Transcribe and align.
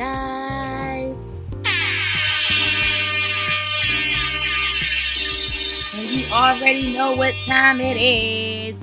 guys? 0.00 1.16
And 5.92 6.08
you 6.08 6.24
already 6.32 6.94
know 6.94 7.12
what 7.14 7.34
time 7.44 7.82
it 7.82 7.98
is. 7.98 8.76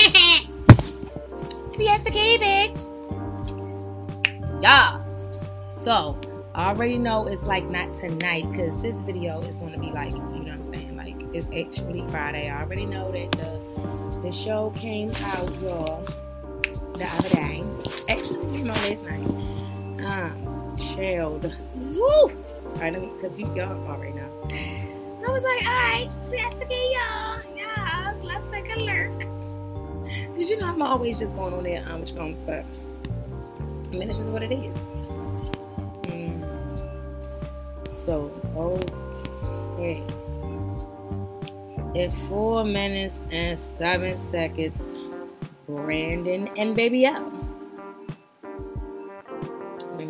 Siesta 1.76 2.10
Key, 2.10 2.38
bitch. 2.38 2.90
Yeah. 4.60 5.00
So, 5.78 6.18
I 6.56 6.70
already 6.70 6.98
know 6.98 7.28
it's 7.28 7.44
like 7.44 7.64
not 7.70 7.94
tonight 7.94 8.50
because 8.50 8.82
this 8.82 9.00
video 9.02 9.42
is 9.42 9.54
going 9.54 9.74
to 9.74 9.78
be 9.78 9.92
like, 9.92 10.10
you 10.10 10.18
know 10.18 10.38
what 10.38 10.50
I'm 10.50 10.64
saying? 10.64 10.96
Like, 10.96 11.22
it's 11.32 11.50
actually 11.50 12.04
Friday. 12.10 12.50
I 12.50 12.62
already 12.62 12.86
know 12.86 13.12
that 13.12 13.30
the, 13.30 14.20
the 14.22 14.32
show 14.32 14.70
came 14.74 15.12
out, 15.22 15.54
y'all, 15.62 16.04
the 16.96 17.06
other 17.06 17.28
day. 17.28 17.62
Actually, 18.08 18.40
it 18.40 18.56
came 18.56 18.70
out 18.70 18.90
last 18.90 19.04
night. 19.04 19.53
Um, 20.04 20.76
chilled. 20.76 21.54
Woo! 21.76 22.30
Alright, 22.76 22.94
because 22.94 23.38
you 23.38 23.46
y'all 23.54 23.86
already 23.88 24.12
know. 24.12 24.46
So 25.18 25.26
I 25.26 25.30
was 25.30 25.44
like, 25.44 25.62
alright, 25.62 26.10
Siesta 26.24 26.66
Key, 26.66 26.96
y'all. 26.96 27.40
Yeah, 27.56 28.14
let's 28.22 28.50
take 28.50 28.74
a 28.74 28.78
lurk. 28.80 29.18
Because 30.32 30.50
you 30.50 30.58
know, 30.58 30.66
I'm 30.66 30.82
always 30.82 31.18
just 31.18 31.34
going 31.34 31.54
on 31.54 31.64
there, 31.64 31.84
um, 31.88 32.00
which 32.00 32.14
comes, 32.14 32.42
but 32.42 32.66
I 33.86 33.90
mean, 33.90 34.08
it's 34.08 34.18
just 34.18 34.30
what 34.30 34.42
it 34.42 34.52
is. 34.52 34.76
Mm. 36.02 37.88
So, 37.88 38.30
okay. 39.76 40.02
At 41.98 42.12
four 42.28 42.64
minutes 42.64 43.20
and 43.30 43.58
seven 43.58 44.18
seconds, 44.18 44.96
Brandon 45.66 46.48
and 46.56 46.74
Baby 46.76 47.06
L. 47.06 47.43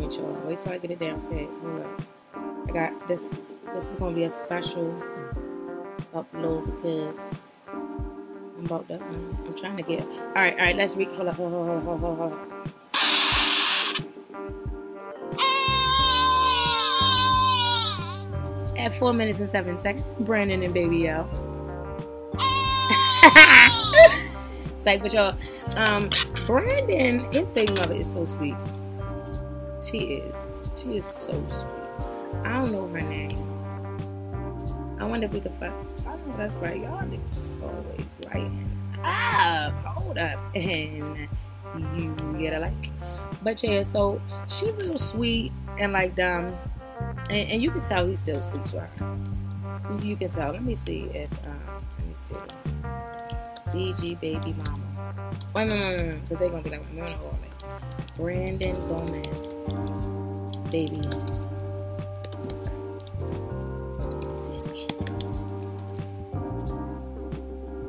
Minute, 0.05 0.19
y'all. 0.19 0.37
Wait 0.45 0.59
till 0.59 0.71
I 0.71 0.77
get 0.77 0.91
it 0.91 0.99
down 0.99 1.19
pat. 1.31 1.49
Hold 1.63 1.81
up. 1.81 2.03
I 2.69 2.73
got 2.73 3.09
this. 3.09 3.31
This 3.73 3.89
is 3.89 3.97
gonna 3.97 4.15
be 4.15 4.25
a 4.25 4.31
special 4.31 4.95
upload 6.13 6.67
because 6.67 7.19
I'm 7.65 8.67
about 8.67 8.87
to. 8.89 8.97
Um, 8.97 9.39
I'm 9.47 9.55
trying 9.55 9.79
to 9.79 9.83
get. 9.83 10.03
All 10.03 10.35
right, 10.35 10.53
all 10.53 10.61
right. 10.61 10.77
Let's 10.77 10.95
read. 10.95 11.09
Hold 11.09 11.29
up. 11.29 11.37
Hold, 11.37 11.53
hold, 11.53 11.83
hold, 11.83 12.01
hold, 12.01 12.01
hold, 12.01 12.19
hold. 12.19 12.35
At 18.77 18.93
four 18.93 19.15
minutes 19.15 19.41
and 19.41 19.49
seven 19.49 19.81
seconds, 19.81 20.13
Brandon 20.21 20.63
and 20.63 20.75
Baby 20.75 21.09
L. 21.09 21.25
it's 24.67 24.85
like, 24.85 25.01
but 25.01 25.15
y'all, 25.15 25.35
um, 25.79 26.11
Brandon, 26.45 27.25
his 27.33 27.51
baby 27.53 27.73
mother 27.73 27.95
is 27.95 28.13
so 28.13 28.27
sweet. 28.27 28.55
She 29.95 30.15
is. 30.15 30.47
She 30.75 30.97
is 30.97 31.05
so 31.05 31.33
sweet. 31.49 32.43
I 32.45 32.55
don't 32.55 32.73
know 32.73 32.89
her 32.89 33.01
name. 33.01 33.39
I 34.99 35.05
wonder 35.05 35.27
if 35.27 35.33
we 35.33 35.39
could 35.39 35.55
find. 35.55 35.73
I 36.05 36.17
know 36.17 36.35
that's 36.37 36.57
right. 36.57 36.81
Y'all 36.81 37.01
niggas 37.03 37.41
is 37.41 37.55
always 37.63 38.05
writing 38.27 38.89
up. 39.05 39.73
Hold 39.85 40.19
up, 40.19 40.41
and 40.57 41.29
you 41.95 42.37
get 42.41 42.55
a 42.55 42.59
like. 42.59 42.91
But 43.45 43.63
yeah, 43.63 43.85
so 43.85 44.21
she 44.49 44.73
real 44.73 44.99
sweet 44.99 45.53
and 45.79 45.93
like 45.93 46.19
um, 46.19 46.59
and, 47.31 47.51
and 47.51 47.63
you 47.63 47.71
can 47.71 47.85
tell 47.85 48.05
he 48.05 48.17
still 48.17 48.43
sleeps 48.43 48.73
with 48.73 48.83
her. 48.83 49.19
You 50.03 50.17
can 50.17 50.29
tell. 50.29 50.51
Let 50.51 50.65
me 50.65 50.75
see 50.75 51.03
if 51.15 51.31
um, 51.47 51.61
let 51.99 52.09
me 52.09 52.15
see. 52.17 52.35
DG 53.71 54.21
baby 54.21 54.57
mama. 54.59 54.81
Wait, 55.55 55.69
wait, 55.69 55.81
wait, 55.81 56.01
wait, 56.01 56.23
because 56.23 56.39
they're 56.41 56.51
gonna 56.51 56.63
be 56.63 56.71
like, 56.71 56.93
no, 56.93 57.05
no, 57.05 57.11
no, 57.11 57.39
like 57.41 57.55
Brandon 58.17 58.75
Gomez, 58.87 59.55
baby. 60.71 61.01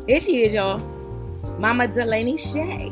Here 0.07 0.19
she 0.19 0.43
is, 0.43 0.53
y'all. 0.53 0.79
Mama 1.59 1.87
Delaney 1.87 2.37
Shay. 2.37 2.91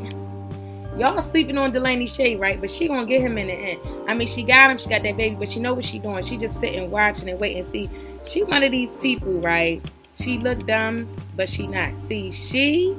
Y'all 0.98 1.20
sleeping 1.22 1.58
on 1.58 1.72
Delaney 1.72 2.06
Shay, 2.06 2.36
right? 2.36 2.62
But 2.62 2.70
she 2.70 2.88
gonna 2.88 3.06
get 3.06 3.22
him 3.22 3.38
in 3.40 3.48
the 3.48 3.54
end. 3.54 3.82
I 4.08 4.14
mean, 4.14 4.28
she 4.28 4.44
got 4.44 4.70
him, 4.70 4.78
she 4.78 4.90
got 4.90 5.02
that 5.02 5.18
baby, 5.18 5.36
but 5.36 5.50
she 5.50 5.60
know 5.60 5.74
what 5.74 5.84
she 5.84 5.98
doing. 5.98 6.24
She 6.24 6.38
just 6.38 6.60
sitting 6.60 6.92
watching 6.92 7.30
and 7.30 7.40
waiting. 7.40 7.64
See, 7.64 7.90
she 8.24 8.44
one 8.44 8.62
of 8.62 8.72
these 8.72 8.96
people, 8.98 9.40
right? 9.42 9.84
She 10.14 10.38
look 10.38 10.68
dumb, 10.68 11.10
but 11.36 11.50
she 11.50 11.66
not. 11.66 12.00
See, 12.00 12.30
she 12.30 12.96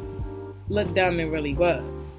looked 0.69 0.95
dumb 0.95 1.21
and 1.21 1.31
really 1.31 1.55
was. 1.55 2.14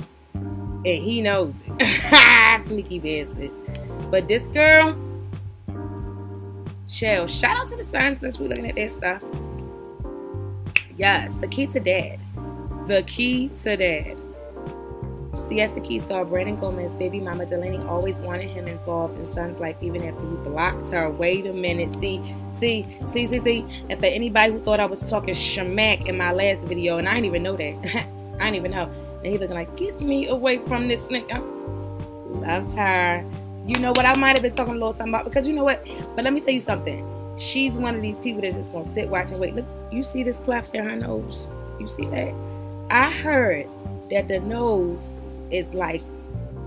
And 0.85 1.03
he 1.03 1.22
knows 1.22 1.62
it. 1.66 2.63
Sneaky 2.68 3.00
bastard. 3.00 3.51
But 4.12 4.28
this 4.28 4.47
girl, 4.47 4.96
Shell, 6.88 7.25
shout 7.28 7.57
out 7.57 7.68
to 7.69 7.75
the 7.75 7.84
sun 7.84 8.19
since 8.19 8.40
we're 8.40 8.47
looking 8.47 8.69
at 8.69 8.75
this 8.75 8.94
stuff. 8.94 9.22
Yes, 10.96 11.40
the 11.40 11.47
key 11.47 11.66
to 11.68 11.79
dad. 11.79 12.19
The 12.88 13.03
key 13.03 13.50
to 13.50 13.75
dad. 13.75 14.22
Siesta 15.47 15.79
Key 15.81 16.00
star 16.00 16.25
Brandon 16.25 16.56
Gomez, 16.56 16.96
baby 16.96 17.19
mama 17.19 17.46
Delaney, 17.46 17.78
always 17.85 18.19
wanted 18.19 18.50
him 18.50 18.67
involved 18.67 19.17
in 19.17 19.25
Son's 19.25 19.59
life 19.59 19.75
even 19.81 20.03
after 20.03 20.28
he 20.28 20.35
blocked 20.38 20.90
her. 20.90 21.09
Wait 21.09 21.46
a 21.46 21.53
minute. 21.53 21.91
See, 21.91 22.22
see, 22.52 22.85
see, 23.06 23.28
see, 23.28 23.40
see. 23.40 23.66
And 23.90 24.00
for 24.00 24.06
anybody 24.06 24.53
who 24.53 24.57
thought 24.57 24.79
I 24.79 24.85
was 24.85 25.07
talking 25.09 25.34
shmack 25.34 26.07
in 26.07 26.17
my 26.17 26.31
last 26.31 26.63
video, 26.63 26.97
and 26.97 27.07
I 27.07 27.16
didn't 27.16 27.25
even 27.25 27.44
know 27.44 27.56
that. 27.57 28.07
I 28.40 28.52
didn't 28.52 28.56
even 28.56 28.72
know. 28.72 29.05
And 29.25 29.34
he 29.34 29.40
looking 29.40 29.56
like, 29.56 29.75
get 29.75 30.00
me 30.02 30.28
away 30.28 30.59
from 30.59 30.88
this 30.88 31.08
nigga. 31.08 31.41
Love 32.46 32.75
her. 32.75 33.25
You 33.66 33.80
know 33.80 33.90
what? 33.90 34.06
I 34.06 34.16
might 34.19 34.34
have 34.34 34.44
been 34.44 34.53
talking 34.53 34.74
a 34.74 34.78
little 34.78 34.94
something 34.94 35.16
about 35.16 35.25
because 35.25 35.47
you 35.47 35.56
know 35.56 35.63
what? 35.63 35.84
But 36.16 36.25
let 36.25 36.31
me 36.31 36.40
tell 36.40 36.53
you 36.53 36.59
something. 36.59 37.03
She's 37.35 37.75
one 37.75 37.96
of 37.96 38.03
these 38.03 38.19
people 38.19 38.41
that 38.41 38.53
just 38.53 38.72
gonna 38.72 38.85
sit, 38.85 39.09
watch, 39.09 39.31
and 39.31 39.40
wait. 39.40 39.56
Look, 39.56 39.66
you 39.91 40.03
see 40.03 40.22
this 40.22 40.38
cleft 40.38 40.75
in 40.75 40.85
her 40.85 40.96
nose? 40.96 41.50
You 41.80 41.88
see 41.88 42.06
that? 42.06 42.35
I 42.91 43.09
heard 43.09 43.68
that 44.12 44.28
the 44.28 44.41
nose 44.41 45.16
is 45.50 45.74
like 45.74 46.03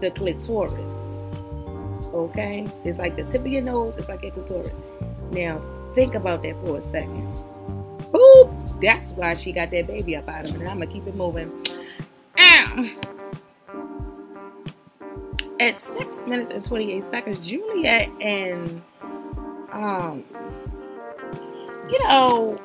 the 0.01 0.11
clitoris. 0.11 1.13
Okay? 2.13 2.67
It's 2.85 2.99
like 2.99 3.15
the 3.15 3.23
tip 3.23 3.43
of 3.43 3.47
your 3.47 3.63
nose, 3.63 3.95
it's 3.97 4.09
like 4.09 4.25
a 4.25 4.33
clitoris. 4.33 4.77
Now, 5.31 5.63
think 5.95 6.17
about 6.17 6.43
that 6.43 6.57
for 6.57 6.79
a 6.79 6.83
second. 6.83 7.29
Boop! 8.11 8.81
That's 8.83 9.13
why 9.13 9.35
she 9.35 9.53
got 9.53 9.71
that 9.71 9.87
baby 9.87 10.17
up 10.17 10.29
out 10.29 10.51
of 10.51 10.57
him. 10.57 10.63
I'm 10.63 10.81
gonna 10.81 10.89
keep 10.89 11.07
it 11.07 11.15
moving. 11.15 11.53
At 15.61 15.77
six 15.77 16.23
minutes 16.27 16.51
and 16.51 16.63
28 16.63 17.03
seconds, 17.03 17.39
Juliet 17.39 18.11
and 18.21 18.83
um 19.73 20.25
you 21.91 21.99
know 22.05 22.57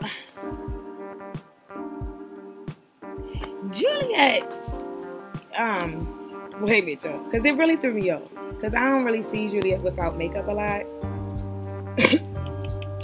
Juliet 3.72 4.60
um 5.58 6.14
wait 6.60 6.84
a 6.84 6.86
minute 6.86 7.04
y'all 7.04 7.24
because 7.24 7.46
it 7.46 7.56
really 7.58 7.76
threw 7.76 7.94
me 7.94 8.10
off 8.12 8.22
because 8.52 8.74
i 8.74 8.80
don't 8.90 9.04
really 9.04 9.24
see 9.24 9.50
juliet 9.50 9.82
without 9.82 10.18
makeup 10.18 10.48
a 10.48 10.52
lot. 10.52 10.86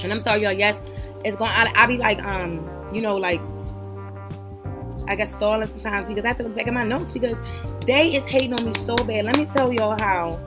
And 0.01 0.13
i'm 0.13 0.21
sorry 0.21 0.43
y'all 0.43 0.53
yes 0.53 0.79
it's 1.25 1.35
going 1.35 1.51
I, 1.51 1.69
I 1.75 1.85
be 1.85 1.97
like 1.97 2.23
um 2.23 2.66
you 2.93 3.01
know 3.01 3.17
like 3.17 3.41
i 5.09 5.16
get 5.16 5.28
stalling 5.28 5.68
sometimes 5.68 6.06
because 6.06 6.24
i 6.24 6.30
have 6.30 6.38
to 6.38 6.44
look 6.44 6.56
back 6.56 6.68
at 6.68 6.74
my 6.74 6.84
notes 6.84 7.12
because 7.12 7.42
they 7.86 8.16
is 8.16 8.25
hating 8.28 8.53
on 8.53 8.66
me 8.66 8.74
so 8.74 8.96
bad. 8.96 9.25
Let 9.25 9.38
me 9.38 9.46
tell 9.46 9.74
y'all 9.74 9.97
how. 10.00 10.40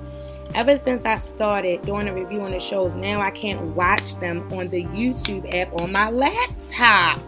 Ever 0.55 0.77
since 0.77 1.05
i 1.05 1.17
started 1.17 1.83
doing 1.83 2.09
a 2.09 2.15
review 2.15 2.43
on 2.43 2.53
the 2.53 2.61
shows 2.61 2.95
now 2.95 3.21
i 3.21 3.31
can't 3.31 3.61
watch 3.75 4.17
them 4.17 4.53
on 4.53 4.69
the 4.69 4.84
youtube 4.87 5.53
app 5.55 5.73
on 5.81 5.93
my 5.93 6.11
laptop. 6.11 7.21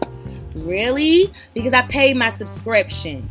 Really? 0.55 1.31
Because 1.53 1.73
i 1.73 1.81
paid 1.83 2.17
my 2.17 2.29
subscription 2.29 3.29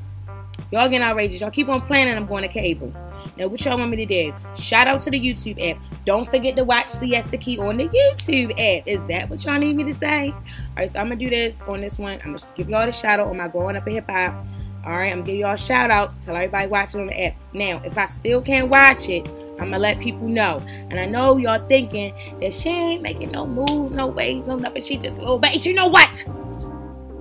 Y'all 0.70 0.88
getting 0.88 1.06
outrageous. 1.06 1.40
Y'all 1.40 1.50
keep 1.50 1.68
on 1.68 1.80
planning. 1.80 2.16
I'm 2.16 2.26
going 2.26 2.42
to 2.42 2.48
cable. 2.48 2.92
Now, 3.36 3.46
what 3.48 3.64
y'all 3.64 3.78
want 3.78 3.90
me 3.90 4.04
to 4.04 4.06
do? 4.06 4.34
Shout 4.60 4.86
out 4.86 5.00
to 5.02 5.10
the 5.10 5.20
YouTube 5.20 5.62
app. 5.70 5.82
Don't 6.04 6.28
forget 6.28 6.56
to 6.56 6.64
watch 6.64 6.88
Siesta 6.88 7.36
Key 7.36 7.58
on 7.58 7.76
the 7.76 7.88
YouTube 7.88 8.52
app. 8.52 8.86
Is 8.86 9.02
that 9.08 9.28
what 9.30 9.44
y'all 9.44 9.58
need 9.58 9.76
me 9.76 9.84
to 9.84 9.92
say? 9.92 10.30
All 10.30 10.42
right, 10.76 10.90
so 10.90 10.98
I'm 10.98 11.06
going 11.06 11.18
to 11.18 11.24
do 11.24 11.30
this 11.30 11.60
on 11.68 11.80
this 11.80 11.98
one. 11.98 12.18
I'm 12.24 12.30
going 12.30 12.38
to 12.38 12.46
give 12.54 12.68
y'all 12.68 12.86
the 12.86 12.92
shout 12.92 13.20
out 13.20 13.28
on 13.28 13.36
my 13.36 13.48
Growing 13.48 13.76
Up 13.76 13.86
in 13.86 13.94
Hip 13.94 14.08
Hop. 14.08 14.46
All 14.84 14.92
right, 14.92 15.12
I'm 15.12 15.18
going 15.18 15.24
to 15.24 15.32
give 15.32 15.40
y'all 15.40 15.54
a 15.54 15.58
shout 15.58 15.90
out. 15.90 16.20
Tell 16.20 16.36
everybody 16.36 16.66
watching 16.66 17.00
on 17.00 17.06
the 17.06 17.24
app. 17.24 17.34
Now, 17.54 17.80
if 17.84 17.96
I 17.96 18.06
still 18.06 18.42
can't 18.42 18.68
watch 18.68 19.08
it, 19.08 19.26
I'm 19.28 19.70
going 19.70 19.72
to 19.72 19.78
let 19.78 19.98
people 19.98 20.28
know. 20.28 20.62
And 20.90 21.00
I 21.00 21.06
know 21.06 21.36
y'all 21.36 21.64
thinking 21.68 22.12
that 22.40 22.52
she 22.52 22.68
ain't 22.68 23.02
making 23.02 23.30
no 23.30 23.46
moves, 23.46 23.92
no 23.92 24.06
waves, 24.06 24.48
no 24.48 24.56
nothing. 24.56 24.82
She 24.82 24.98
just 24.98 25.16
a 25.16 25.20
little 25.20 25.38
bait. 25.38 25.64
You 25.64 25.72
know 25.72 25.86
what? 25.86 26.24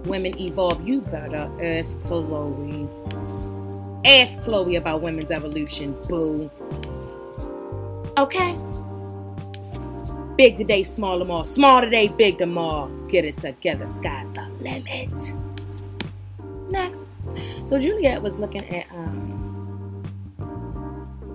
Women 0.05 0.39
evolve. 0.39 0.85
You 0.87 1.01
better 1.01 1.49
ask 1.61 1.99
Chloe. 2.01 2.87
Ask 4.05 4.41
Chloe 4.41 4.75
about 4.75 5.01
women's 5.01 5.31
evolution, 5.31 5.93
boo. 6.07 6.51
Okay? 8.17 8.57
Big 10.37 10.57
today, 10.57 10.83
small 10.83 11.19
tomorrow. 11.19 11.43
Small 11.43 11.81
today, 11.81 12.07
big 12.07 12.37
tomorrow. 12.37 12.89
Get 13.07 13.23
it 13.23 13.37
together. 13.37 13.87
Sky's 13.87 14.29
the 14.31 14.47
limit. 14.61 15.33
Next. 16.69 17.09
So 17.67 17.79
Juliet 17.79 18.21
was 18.21 18.37
looking 18.37 18.67
at 18.69 18.91
um 18.91 19.33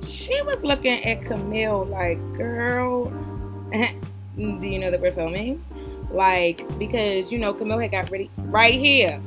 she 0.03 0.41
was 0.43 0.65
looking 0.65 1.05
at 1.05 1.23
Camille 1.23 1.85
like, 1.87 2.19
girl, 2.35 3.06
do 4.37 4.69
you 4.69 4.79
know 4.79 4.91
that 4.91 5.00
we're 5.00 5.12
filming? 5.12 5.65
Like, 6.10 6.66
because, 6.78 7.31
you 7.31 7.38
know, 7.38 7.52
Camille 7.52 7.78
had 7.78 7.90
got 7.90 8.10
ready 8.10 8.31
right 8.37 8.75
here. 8.75 9.20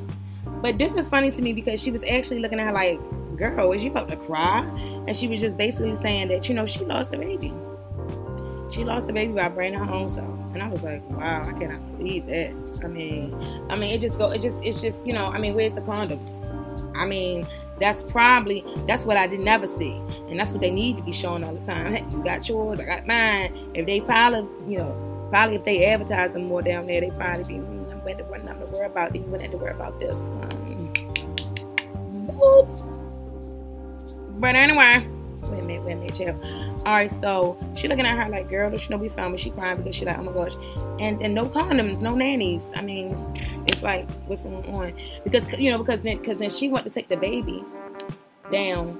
But 0.61 0.77
this 0.77 0.95
is 0.95 1.09
funny 1.09 1.31
to 1.31 1.41
me 1.41 1.53
because 1.53 1.81
she 1.81 1.91
was 1.91 2.03
actually 2.03 2.39
looking 2.39 2.59
at 2.59 2.67
her 2.67 2.73
like, 2.73 2.99
girl, 3.37 3.71
is 3.71 3.83
you 3.83 3.91
about 3.91 4.09
to 4.09 4.17
cry? 4.17 4.61
And 5.07 5.15
she 5.15 5.27
was 5.27 5.39
just 5.39 5.57
basically 5.57 5.95
saying 5.95 6.29
that, 6.29 6.47
you 6.47 6.55
know, 6.55 6.65
she 6.65 6.83
lost 6.85 7.13
a 7.13 7.17
baby. 7.17 7.53
She 8.71 8.83
lost 8.83 9.07
the 9.07 9.13
baby 9.13 9.33
by 9.33 9.49
bringing 9.49 9.79
her 9.79 9.91
own 9.91 10.09
self. 10.09 10.29
And 10.53 10.63
I 10.63 10.67
was 10.67 10.83
like, 10.83 11.07
wow, 11.09 11.43
I 11.43 11.51
cannot 11.53 11.97
believe 11.97 12.25
that. 12.27 12.53
I 12.83 12.87
mean, 12.87 13.35
I 13.69 13.75
mean, 13.75 13.93
it 13.93 14.01
just 14.01 14.17
go, 14.17 14.31
it 14.31 14.41
just, 14.41 14.63
it's 14.63 14.81
just, 14.81 15.05
you 15.05 15.13
know, 15.13 15.25
I 15.25 15.39
mean, 15.39 15.55
where's 15.55 15.73
the 15.73 15.81
condoms? 15.81 16.41
I 16.95 17.05
mean, 17.05 17.47
that's 17.79 18.03
probably 18.03 18.63
that's 18.87 19.05
what 19.05 19.17
I 19.17 19.27
did 19.27 19.39
never 19.39 19.65
see, 19.65 19.93
and 20.29 20.39
that's 20.39 20.51
what 20.51 20.61
they 20.61 20.69
need 20.69 20.97
to 20.97 21.03
be 21.03 21.11
showing 21.11 21.43
all 21.43 21.53
the 21.53 21.65
time. 21.65 21.93
Hey, 21.93 22.05
you 22.11 22.23
got 22.23 22.47
yours, 22.47 22.79
I 22.79 22.85
got 22.85 23.07
mine. 23.07 23.71
If 23.73 23.87
they 23.87 24.01
pile 24.01 24.35
up, 24.35 24.45
you 24.67 24.77
know, 24.77 25.10
probably 25.31 25.55
if 25.55 25.63
they 25.63 25.85
advertise 25.85 26.33
them 26.33 26.45
more 26.45 26.61
down 26.61 26.85
there, 26.85 27.01
they 27.01 27.09
probably 27.09 27.43
be 27.45 27.53
mm, 27.55 27.91
I'm 27.91 27.99
better 28.01 28.23
nothing 28.43 28.67
to 28.67 28.73
worry 28.73 28.85
about. 28.85 29.15
You 29.15 29.21
wouldn't 29.21 29.41
have 29.41 29.51
to 29.51 29.57
worry 29.57 29.71
about 29.71 29.99
this 29.99 30.29
one. 30.29 30.93
Boop. 32.27 32.69
But 34.39 34.55
anyway. 34.55 35.07
Wait 35.43 35.59
a 35.59 35.63
minute, 35.63 35.83
wait 35.83 35.93
a 35.93 35.95
minute, 35.95 36.13
chill. 36.13 36.39
All 36.85 36.93
right, 36.93 37.09
so 37.09 37.57
she 37.75 37.87
looking 37.87 38.05
at 38.05 38.15
her 38.15 38.29
like, 38.29 38.47
girl, 38.47 38.75
she 38.77 38.89
know 38.89 38.97
we 38.97 39.09
found 39.09 39.33
me? 39.33 39.39
She 39.39 39.49
crying 39.49 39.77
because 39.77 39.95
she 39.95 40.05
like, 40.05 40.19
oh 40.19 40.23
my 40.23 40.31
gosh, 40.31 40.53
and 40.99 41.21
and 41.23 41.33
no 41.33 41.45
condoms, 41.45 41.99
no 41.99 42.11
nannies. 42.11 42.71
I 42.75 42.81
mean, 42.81 43.17
it's 43.65 43.81
like 43.81 44.07
what's 44.27 44.43
going 44.43 44.69
on? 44.75 44.93
Because 45.23 45.51
you 45.59 45.71
know, 45.71 45.79
because 45.79 46.03
then 46.03 46.17
because 46.17 46.37
then 46.37 46.51
she 46.51 46.69
went 46.69 46.85
to 46.85 46.91
take 46.91 47.07
the 47.07 47.17
baby 47.17 47.63
down 48.51 48.99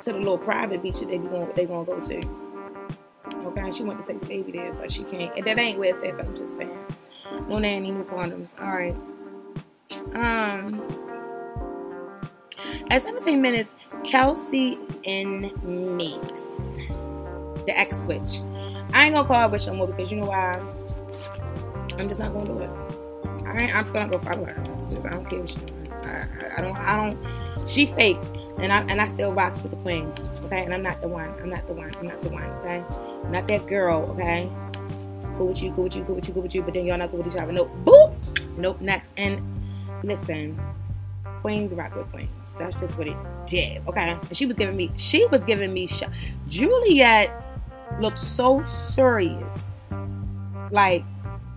to 0.00 0.12
the 0.12 0.18
little 0.18 0.38
private 0.38 0.82
beach 0.82 1.00
that 1.00 1.08
they 1.08 1.18
be 1.18 1.28
going 1.28 1.50
they 1.54 1.66
gonna 1.66 1.84
go 1.84 2.00
to. 2.00 2.47
Okay, 3.48 3.70
she 3.70 3.82
went 3.82 4.04
to 4.04 4.12
take 4.12 4.20
the 4.20 4.26
baby 4.26 4.52
there, 4.52 4.72
but 4.72 4.90
she 4.90 5.04
can't. 5.04 5.34
And 5.36 5.46
that 5.46 5.58
ain't 5.58 5.78
where 5.78 5.90
it's 5.94 6.02
at. 6.02 6.16
But 6.16 6.26
I'm 6.26 6.36
just 6.36 6.56
saying, 6.56 6.78
no 7.48 7.58
nanny, 7.58 7.90
no 7.90 8.04
condoms. 8.04 8.58
All 8.60 8.68
right. 8.68 8.96
Um. 10.14 10.82
At 12.90 13.02
17 13.02 13.40
minutes, 13.40 13.74
Kelsey 14.04 14.78
and 15.06 15.42
Meeks, 15.62 16.42
the 17.66 17.72
ex 17.76 18.02
witch. 18.02 18.40
I 18.92 19.04
ain't 19.04 19.14
gonna 19.14 19.26
call 19.26 19.40
her 19.40 19.48
witch 19.48 19.66
no 19.66 19.74
more 19.74 19.86
because 19.86 20.10
you 20.10 20.18
know 20.18 20.26
why? 20.26 20.58
I'm 21.98 22.08
just 22.08 22.20
not 22.20 22.32
gonna 22.32 22.46
do 22.46 22.58
it. 22.58 22.70
I 23.46 23.62
ain't, 23.62 23.74
I'm 23.74 23.84
still 23.84 24.00
not 24.00 24.10
gonna 24.12 24.24
go 24.24 24.30
follow 24.32 24.44
her 24.46 24.62
because 24.88 25.06
I 25.06 25.10
don't 25.10 25.28
care 25.28 25.40
what 25.40 25.48
she 25.48 25.56
doing. 25.56 25.77
I, 26.08 26.56
I, 26.56 26.60
don't. 26.60 26.76
I 26.76 26.96
don't. 26.96 27.68
She 27.68 27.86
fake, 27.86 28.18
and 28.58 28.72
I 28.72 28.82
and 28.88 29.00
I 29.00 29.06
still 29.06 29.32
rocks 29.32 29.62
with 29.62 29.72
the 29.72 29.78
queen. 29.78 30.12
Okay, 30.44 30.64
and 30.64 30.72
I'm 30.72 30.82
not 30.82 31.00
the 31.00 31.08
one. 31.08 31.32
I'm 31.40 31.46
not 31.46 31.66
the 31.66 31.74
one. 31.74 31.94
I'm 31.96 32.06
not 32.06 32.22
the 32.22 32.30
one. 32.30 32.44
Okay, 32.44 32.82
I'm 33.24 33.32
not 33.32 33.46
that 33.48 33.66
girl. 33.66 34.02
Okay, 34.12 34.50
cool 35.36 35.48
with 35.48 35.62
you, 35.62 35.72
cool 35.72 35.84
with 35.84 35.96
you, 35.96 36.04
cool 36.04 36.14
with 36.16 36.28
you, 36.28 36.34
cool 36.34 36.42
with 36.42 36.54
you. 36.54 36.62
But 36.62 36.74
then 36.74 36.86
y'all 36.86 36.98
not 36.98 37.10
cool 37.10 37.22
with 37.22 37.34
each 37.34 37.40
other. 37.40 37.52
Nope. 37.52 37.70
Boop. 37.84 38.58
Nope. 38.58 38.80
Next. 38.80 39.14
And 39.16 39.40
listen, 40.02 40.60
queens 41.40 41.74
rock 41.74 41.94
with 41.94 42.10
queens. 42.10 42.54
That's 42.58 42.78
just 42.78 42.98
what 42.98 43.06
it 43.06 43.16
did. 43.46 43.86
Okay. 43.86 44.10
And 44.10 44.36
she 44.36 44.46
was 44.46 44.56
giving 44.56 44.76
me, 44.76 44.90
she 44.96 45.26
was 45.26 45.44
giving 45.44 45.72
me, 45.72 45.86
sh- 45.86 46.02
Juliet 46.48 47.30
looked 48.00 48.18
so 48.18 48.62
serious, 48.62 49.84
like 50.70 51.04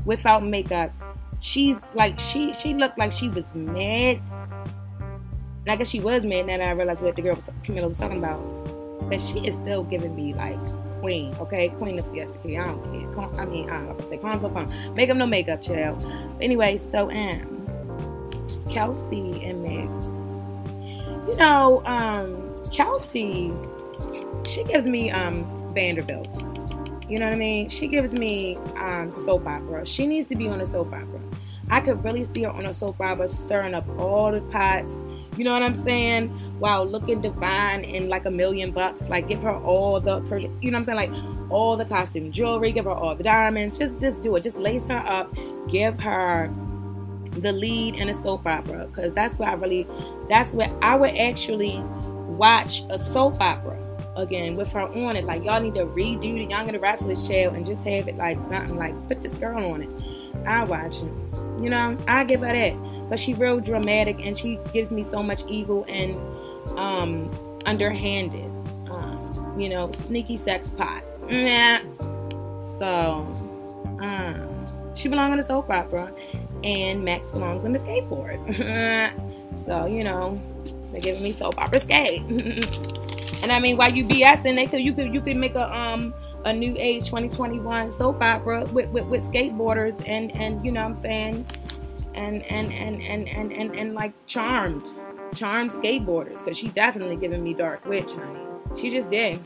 without 0.06 0.46
makeup. 0.46 0.92
She 1.40 1.76
like 1.96 2.20
she 2.20 2.54
she 2.54 2.76
looked 2.76 3.00
like 3.00 3.12
she 3.12 3.30
was 3.30 3.54
mad. 3.56 4.22
And 5.62 5.70
I 5.70 5.76
guess 5.76 5.90
she 5.90 6.00
was 6.00 6.26
mad 6.26 6.48
now 6.48 6.58
that 6.58 6.68
I 6.68 6.72
realized 6.72 7.02
what 7.02 7.16
the 7.16 7.22
girl 7.22 7.36
was, 7.36 7.50
Camilla 7.64 7.88
was 7.88 7.98
talking 7.98 8.18
about. 8.18 8.40
But 9.10 9.22
she 9.22 9.46
is 9.46 9.56
still 9.56 9.84
giving 9.84 10.16
me 10.16 10.34
like 10.34 10.60
queen, 11.02 11.34
okay? 11.36 11.70
Queen 11.70 12.00
of 12.00 12.08
Siesta 12.08 12.38
Key. 12.40 12.58
I 12.58 12.68
don't 12.68 13.14
care. 13.14 13.40
I 13.40 13.46
mean, 13.46 13.70
I'm 13.70 13.88
gonna 13.88 14.08
say 14.08 14.18
calm, 14.18 14.40
calm, 14.40 14.54
calm. 14.54 14.96
Makeup, 14.96 15.18
no 15.18 15.26
makeup, 15.26 15.62
child. 15.62 16.04
Anyway, 16.40 16.78
so 16.78 17.12
um 17.12 17.62
Kelsey 18.70 19.44
and 19.44 19.62
Max. 19.64 20.08
You 21.28 21.36
know, 21.36 21.84
um, 21.86 22.56
Kelsey, 22.72 23.52
she 24.48 24.64
gives 24.64 24.88
me 24.88 25.12
um, 25.12 25.74
Vanderbilt. 25.74 26.44
You 27.10 27.20
know 27.20 27.26
what 27.26 27.36
I 27.36 27.38
mean? 27.38 27.70
She 27.70 27.88
gives 27.88 28.14
me 28.14 28.56
um, 28.78 29.12
soap 29.12 29.46
opera. 29.46 29.86
She 29.86 30.08
needs 30.08 30.28
to 30.28 30.36
be 30.36 30.48
on 30.48 30.62
a 30.62 30.66
soap 30.66 30.94
opera. 30.94 31.20
I 31.72 31.80
could 31.80 32.04
really 32.04 32.26
see 32.26 32.44
her 32.44 32.50
on 32.50 32.66
a 32.66 32.74
soap 32.74 33.00
opera 33.00 33.30
stirring 33.30 33.74
up 33.74 33.88
all 33.98 34.32
the 34.32 34.42
pots. 34.42 34.94
You 35.38 35.46
know 35.46 35.54
what 35.54 35.64
I'm 35.64 35.74
saying? 35.74 36.28
While 36.60 36.86
looking 36.86 37.22
divine 37.22 37.86
in 37.86 38.10
like 38.10 38.26
a 38.26 38.32
million 38.32 38.72
bucks. 38.72 39.08
Like 39.10 39.30
give 39.30 39.42
her 39.44 39.56
all 39.56 40.02
the 40.02 40.22
you 40.62 40.70
know 40.70 40.76
what 40.76 40.80
I'm 40.80 40.84
saying? 40.84 40.98
Like 40.98 41.14
all 41.50 41.78
the 41.78 41.86
costume 41.86 42.32
jewelry, 42.32 42.74
give 42.74 42.86
her 42.86 42.92
all 42.92 43.16
the 43.16 43.24
diamonds. 43.24 43.78
Just 43.78 44.02
just 44.02 44.22
do 44.22 44.36
it. 44.36 44.44
Just 44.44 44.58
lace 44.58 44.86
her 44.88 44.98
up. 44.98 45.34
Give 45.70 45.98
her 46.02 46.54
the 47.38 47.54
lead 47.54 47.96
in 47.96 48.10
a 48.10 48.14
soap 48.14 48.46
opera 48.46 48.88
because 48.88 49.14
that's 49.14 49.40
where 49.40 49.50
I 49.50 49.54
really 49.54 49.88
that's 50.28 50.52
where 50.52 50.70
I 50.82 50.96
would 50.96 51.16
actually 51.16 51.82
watch 52.28 52.84
a 52.90 53.00
soap 53.00 53.40
opera 53.40 53.78
again 54.18 54.56
with 54.56 54.72
her 54.74 54.82
on 54.82 55.16
it. 55.16 55.24
Like 55.24 55.46
y'all 55.46 55.62
need 55.62 55.76
to 55.76 55.86
redo 55.86 56.22
the 56.22 56.46
Young 56.46 56.68
and 56.68 56.76
the 56.76 56.80
Restless 56.80 57.26
show 57.26 57.52
and 57.52 57.66
just 57.66 57.84
have 57.86 58.10
it 58.10 58.18
like 58.18 58.42
something 58.42 58.76
like 58.76 59.08
put 59.08 59.22
this 59.22 59.34
girl 59.36 59.72
on 59.72 59.84
it. 59.84 59.94
I 60.46 60.64
watch 60.64 60.98
it. 60.98 61.12
You 61.62 61.70
know, 61.70 61.98
I 62.08 62.24
give 62.24 62.42
her 62.42 62.54
that. 62.54 62.76
But 63.10 63.20
she 63.20 63.34
real 63.34 63.60
dramatic 63.60 64.26
and 64.26 64.38
she 64.38 64.60
gives 64.74 64.92
me 64.92 65.04
so 65.04 65.22
much 65.22 65.44
evil 65.48 65.86
and 65.88 66.16
um 66.78 67.60
underhanded. 67.66 68.52
Um, 68.90 69.54
you 69.58 69.70
know, 69.70 69.92
sneaky 69.92 70.38
sex 70.38 70.70
pot. 70.70 71.04
Nah. 71.30 71.80
So 72.80 73.26
um 74.00 74.96
she 74.96 75.08
belongs 75.08 75.32
in 75.32 75.38
the 75.38 75.44
soap 75.44 75.70
opera 75.70 76.14
and 76.64 77.04
Max 77.04 77.32
belongs 77.32 77.66
on 77.66 77.74
the 77.74 77.80
skateboard. 77.80 78.38
so, 79.58 79.86
you 79.86 80.04
know, 80.04 80.40
they're 80.92 81.02
giving 81.02 81.24
me 81.24 81.32
soap 81.32 81.58
opera 81.58 81.80
skate. 81.80 82.24
and 83.42 83.52
I 83.52 83.60
mean, 83.60 83.76
while 83.78 83.92
you 83.92 84.06
BSing, 84.06 84.56
they 84.56 84.66
could 84.68 84.82
you 84.82 84.94
could 84.94 85.14
you 85.14 85.22
could 85.22 85.38
make 85.38 85.56
a 85.56 85.76
um 85.76 86.14
a 86.46 86.54
new 86.54 86.76
age 86.78 87.06
2021 87.06 87.92
soap 87.92 88.22
opera 88.22 88.66
with, 88.66 88.90
with, 88.90 89.06
with 89.06 89.22
skateboarders 89.22 90.08
and 90.08 90.36
and 90.36 90.64
you 90.64 90.72
know 90.72 90.84
what 90.84 90.92
I'm 90.92 90.96
saying? 90.96 91.46
And 92.14 92.44
and 92.44 92.72
and 92.74 93.02
and 93.02 93.28
and 93.30 93.52
and, 93.52 93.76
and 93.76 93.94
like 93.96 94.14
charmed 94.28 94.88
charmed 95.34 95.72
skateboarders 95.72 96.40
because 96.40 96.58
she 96.58 96.68
definitely 96.70 97.16
giving 97.16 97.44
me 97.44 97.54
dark 97.54 97.86
witch 97.86 98.14
honey. 98.14 98.46
She 98.80 98.90
just 98.90 99.10
did. 99.10 99.44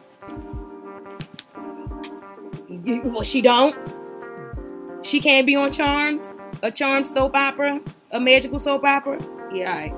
Well 2.70 3.24
she 3.24 3.42
don't? 3.42 3.76
She 5.04 5.20
can't 5.20 5.46
be 5.46 5.56
on 5.56 5.72
charmed? 5.72 6.32
A 6.64 6.72
charmed 6.72 7.08
soap 7.08 7.36
opera, 7.36 7.80
a 8.12 8.20
magical 8.20 8.60
soap 8.60 8.84
opera. 8.84 9.20
Yeah, 9.54 9.72
all 9.72 9.78
right. 9.78 9.94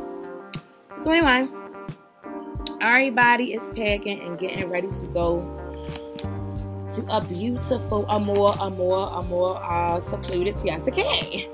So 0.97 1.11
anyway, 1.11 1.47
everybody 2.81 3.53
is 3.53 3.69
packing 3.75 4.21
and 4.21 4.37
getting 4.37 4.69
ready 4.69 4.89
to 4.89 5.07
go 5.07 5.41
to 6.95 7.05
a 7.09 7.21
beautiful, 7.21 8.05
a 8.07 8.19
more, 8.19 8.55
a 8.59 8.69
more, 8.69 9.09
a 9.13 9.21
more 9.23 9.63
uh, 9.63 9.99
secluded 9.99 10.57
Siesta 10.57 10.91
Key. 10.91 11.49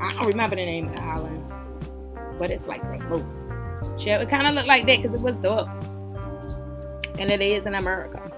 I 0.00 0.14
don't 0.14 0.26
remember 0.26 0.56
the 0.56 0.64
name 0.64 0.88
of 0.88 0.94
the 0.94 1.02
island, 1.02 1.52
but 2.38 2.50
it's 2.50 2.66
like 2.66 2.82
remote. 2.84 3.26
It 3.98 4.28
kind 4.28 4.46
of 4.46 4.54
looked 4.54 4.68
like 4.68 4.86
that 4.86 4.96
because 4.96 5.14
it 5.14 5.20
was 5.20 5.36
dark, 5.36 5.68
and 7.18 7.30
it 7.30 7.40
is 7.40 7.66
in 7.66 7.74
America. 7.74 8.30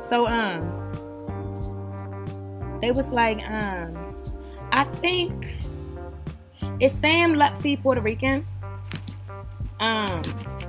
So 0.00 0.26
um, 0.26 0.62
it 2.82 2.94
was 2.94 3.10
like 3.10 3.48
um 3.48 4.16
I 4.72 4.84
think 4.84 5.62
is 6.80 6.92
Sam 6.92 7.34
Lutfi 7.34 7.80
Puerto 7.80 8.00
Rican? 8.00 8.46
Um, 9.80 10.22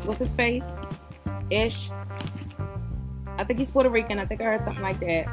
what's 0.04 0.20
his 0.20 0.34
face? 0.34 0.66
Ish. 1.50 1.90
I 3.38 3.44
think 3.44 3.60
he's 3.60 3.72
Puerto 3.72 3.90
Rican. 3.90 4.20
I 4.20 4.26
think 4.26 4.42
I 4.42 4.46
heard 4.46 4.60
something 4.60 4.84
like 4.84 5.00
that. 5.00 5.28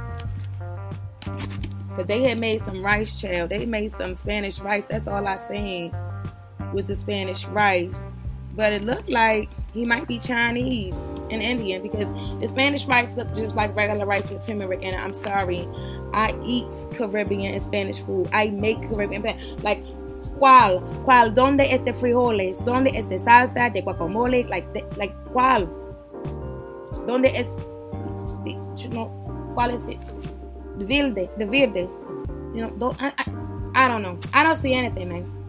Cause 1.97 2.07
they 2.07 2.23
had 2.23 2.39
made 2.39 2.61
some 2.61 2.83
rice 2.85 3.21
chow. 3.21 3.47
They 3.47 3.67
made 3.67 3.91
some 3.91 4.15
Spanish 4.15 4.61
rice. 4.61 4.85
That's 4.85 5.07
all 5.07 5.27
I 5.27 5.37
seen 5.37 5.95
was 6.73 6.87
the 6.87 6.97
Spanish 6.97 7.47
rice. 7.47 8.19
But 8.55 8.73
it 8.73 8.85
looked 8.85 9.09
like 9.09 9.49
he 9.73 9.85
might 9.85 10.09
be 10.09 10.19
Chinese 10.19 10.99
and 11.31 11.43
Indian 11.43 11.83
because 11.83 12.11
the 12.41 12.47
Spanish 12.47 12.87
rice 12.87 13.17
looked 13.17 13.37
just 13.37 13.55
like 13.55 13.75
regular 13.77 14.07
rice 14.07 14.29
with 14.29 14.45
turmeric 14.45 14.85
and 14.85 14.97
I'm 14.97 15.15
sorry, 15.15 15.69
I 16.13 16.39
eat 16.45 16.67
Caribbean 16.95 17.53
and 17.53 17.63
Spanish 17.63 18.01
food. 18.01 18.29
I 18.33 18.51
make 18.51 18.83
Caribbean 18.83 19.39
like 19.63 19.85
cuál, 20.39 20.83
cuál, 21.05 21.35
dónde 21.35 21.73
este 21.73 21.93
frijoles, 21.95 22.65
dónde 22.65 22.91
este 22.97 23.19
salsa 23.19 23.73
de 23.73 23.83
guacamole, 23.83 24.49
like 24.49 24.67
like 24.97 25.15
cuál, 25.33 25.69
dónde 27.11 27.33
es, 27.35 27.59
you 28.45 28.89
know, 28.91 29.11
cuál 29.55 29.71
es 29.71 29.85
the 29.87 29.99
verde, 30.77 31.31
the 31.37 31.47
verde, 31.47 31.89
you 32.55 32.63
know, 32.63 32.71
don't, 32.79 33.01
I, 33.03 33.13
I, 33.19 33.85
I 33.85 33.89
don't 33.89 34.03
know, 34.03 34.19
I 34.33 34.43
don't 34.43 34.57
see 34.57 34.73
anything, 34.75 35.09
man. 35.09 35.41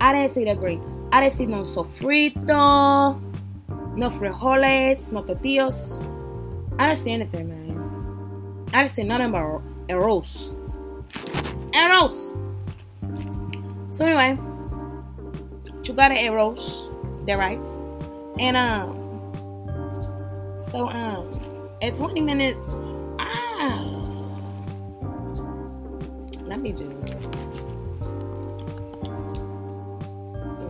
I 0.00 0.12
didn't 0.12 0.30
see 0.30 0.44
the 0.44 0.54
green. 0.54 0.82
I 1.12 1.20
didn't 1.20 1.32
see 1.32 1.46
no 1.46 1.60
sofrito. 1.60 3.20
no 3.96 4.10
frijoles, 4.10 5.12
no 5.12 5.22
tortillas. 5.22 6.00
I 6.78 6.86
didn't 6.86 6.98
see 6.98 7.12
anything, 7.12 7.48
man. 7.48 8.66
I 8.72 8.82
didn't 8.82 8.90
see 8.90 9.04
nothing 9.04 9.32
but 9.32 9.62
arroz. 9.88 10.54
Arroz. 11.72 12.36
So 13.90 14.04
anyway, 14.04 14.38
you 15.82 15.94
got 15.94 16.10
an 16.10 16.18
arroz, 16.18 16.92
the 17.24 17.36
rice, 17.36 17.78
and 18.38 18.56
um, 18.56 19.05
so 20.70 20.88
um, 20.88 21.70
at 21.82 21.94
20 21.94 22.20
minutes, 22.20 22.68
ah, 23.18 23.92
let 26.42 26.60
me 26.60 26.72
just, 26.72 26.82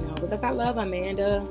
you 0.00 0.06
know, 0.06 0.14
because 0.20 0.42
I 0.42 0.50
love 0.50 0.76
Amanda 0.76 1.46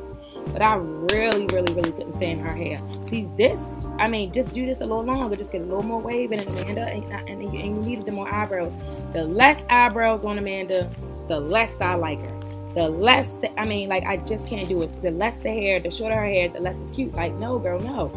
but 0.52 0.62
I 0.62 0.76
really, 0.76 1.48
really, 1.48 1.74
really 1.74 1.92
couldn't 1.92 2.14
stand 2.14 2.44
her 2.44 2.54
hair. 2.54 2.82
See, 3.06 3.30
this, 3.36 3.62
I 4.00 4.08
mean, 4.08 4.32
just 4.32 4.54
do 4.54 4.66
this 4.66 4.82
a 4.82 4.86
little 4.86 5.04
longer, 5.04 5.36
just 5.36 5.52
get 5.52 5.62
a 5.62 5.66
little 5.66 5.84
more 5.84 6.00
wave 6.00 6.32
in 6.32 6.40
Amanda, 6.40 6.84
and, 6.84 7.04
and, 7.30 7.42
and, 7.42 7.54
you, 7.54 7.84
needed 7.84 8.06
the 8.06 8.12
more 8.12 8.32
eyebrows. 8.34 8.74
The 9.12 9.26
less 9.26 9.66
eyebrows 9.70 10.24
on 10.24 10.38
Amanda, 10.38 10.90
the 11.28 11.40
less 11.40 11.80
I 11.82 11.96
like 11.96 12.20
her. 12.20 12.40
The 12.74 12.90
less, 12.90 13.32
the, 13.38 13.58
I 13.60 13.66
mean, 13.66 13.90
like, 13.90 14.06
I 14.06 14.18
just 14.18 14.48
can't 14.48 14.68
do 14.68 14.82
it. 14.82 15.02
The 15.02 15.12
less 15.12 15.38
the 15.38 15.50
hair, 15.50 15.80
the 15.80 15.92
shorter 15.92 16.16
her 16.16 16.26
hair, 16.26 16.50
the 16.50 16.60
less 16.60 16.80
it's 16.80 16.92
cute. 16.92 17.14
Like, 17.16 17.34
no, 17.36 17.58
girl, 17.58 17.80
no. 17.80 18.08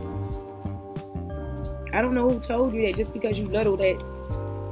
I 1.99 2.01
don't 2.01 2.15
know 2.15 2.31
who 2.31 2.39
told 2.39 2.75
you 2.75 2.87
that 2.87 2.95
just 2.95 3.13
because 3.13 3.41
you 3.41 3.47
little 3.47 3.77
that 3.79 4.01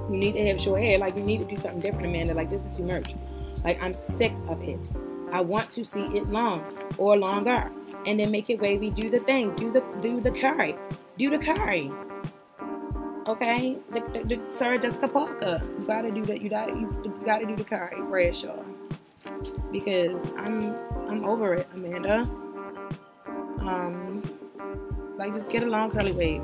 you 0.09 0.17
need 0.17 0.35
to 0.35 0.47
have 0.47 0.61
short 0.61 0.81
hair. 0.81 0.97
Like, 0.97 1.17
you 1.17 1.25
need 1.25 1.39
to 1.39 1.45
do 1.45 1.61
something 1.61 1.81
different, 1.81 2.07
Amanda. 2.07 2.35
Like, 2.35 2.51
this 2.51 2.65
is 2.65 2.77
too 2.77 2.85
much. 2.85 3.17
Like, 3.65 3.83
I'm 3.83 3.97
sick 3.97 4.33
of 4.47 4.63
it. 4.63 4.93
I 5.33 5.41
want 5.41 5.69
to 5.71 5.85
see 5.85 6.05
it 6.17 6.31
long 6.31 6.65
or 6.99 7.19
longer. 7.19 7.73
And 8.07 8.21
then 8.21 8.31
make 8.31 8.49
it 8.49 8.61
wavy. 8.61 8.91
Do 8.91 9.11
the 9.11 9.19
thing. 9.19 9.57
Do 9.57 9.73
the 9.73 9.81
do 10.01 10.21
the 10.21 10.31
curry. 10.31 10.77
Do 11.19 11.31
the 11.31 11.39
curry. 11.39 11.91
Okay? 13.27 13.77
The, 13.91 14.01
the, 14.13 14.37
the 14.37 14.41
Sarah 14.49 14.79
Jessica 14.79 15.09
Parker. 15.09 15.61
You 15.81 15.85
gotta 15.85 16.13
do 16.13 16.25
that. 16.27 16.41
You 16.41 16.49
gotta 16.49 16.75
you, 16.75 17.03
you 17.05 17.23
gotta 17.25 17.45
do 17.45 17.57
the 17.57 17.65
curry, 17.65 18.01
Bradshaw. 18.03 18.63
Because 19.73 20.33
I'm 20.37 20.77
I'm 21.09 21.25
over 21.25 21.55
it, 21.55 21.67
Amanda. 21.75 22.21
Um 23.59 24.23
like 25.17 25.35
just 25.35 25.51
get 25.51 25.65
a 25.65 25.67
long 25.67 25.91
curly 25.91 26.13
wave. 26.13 26.43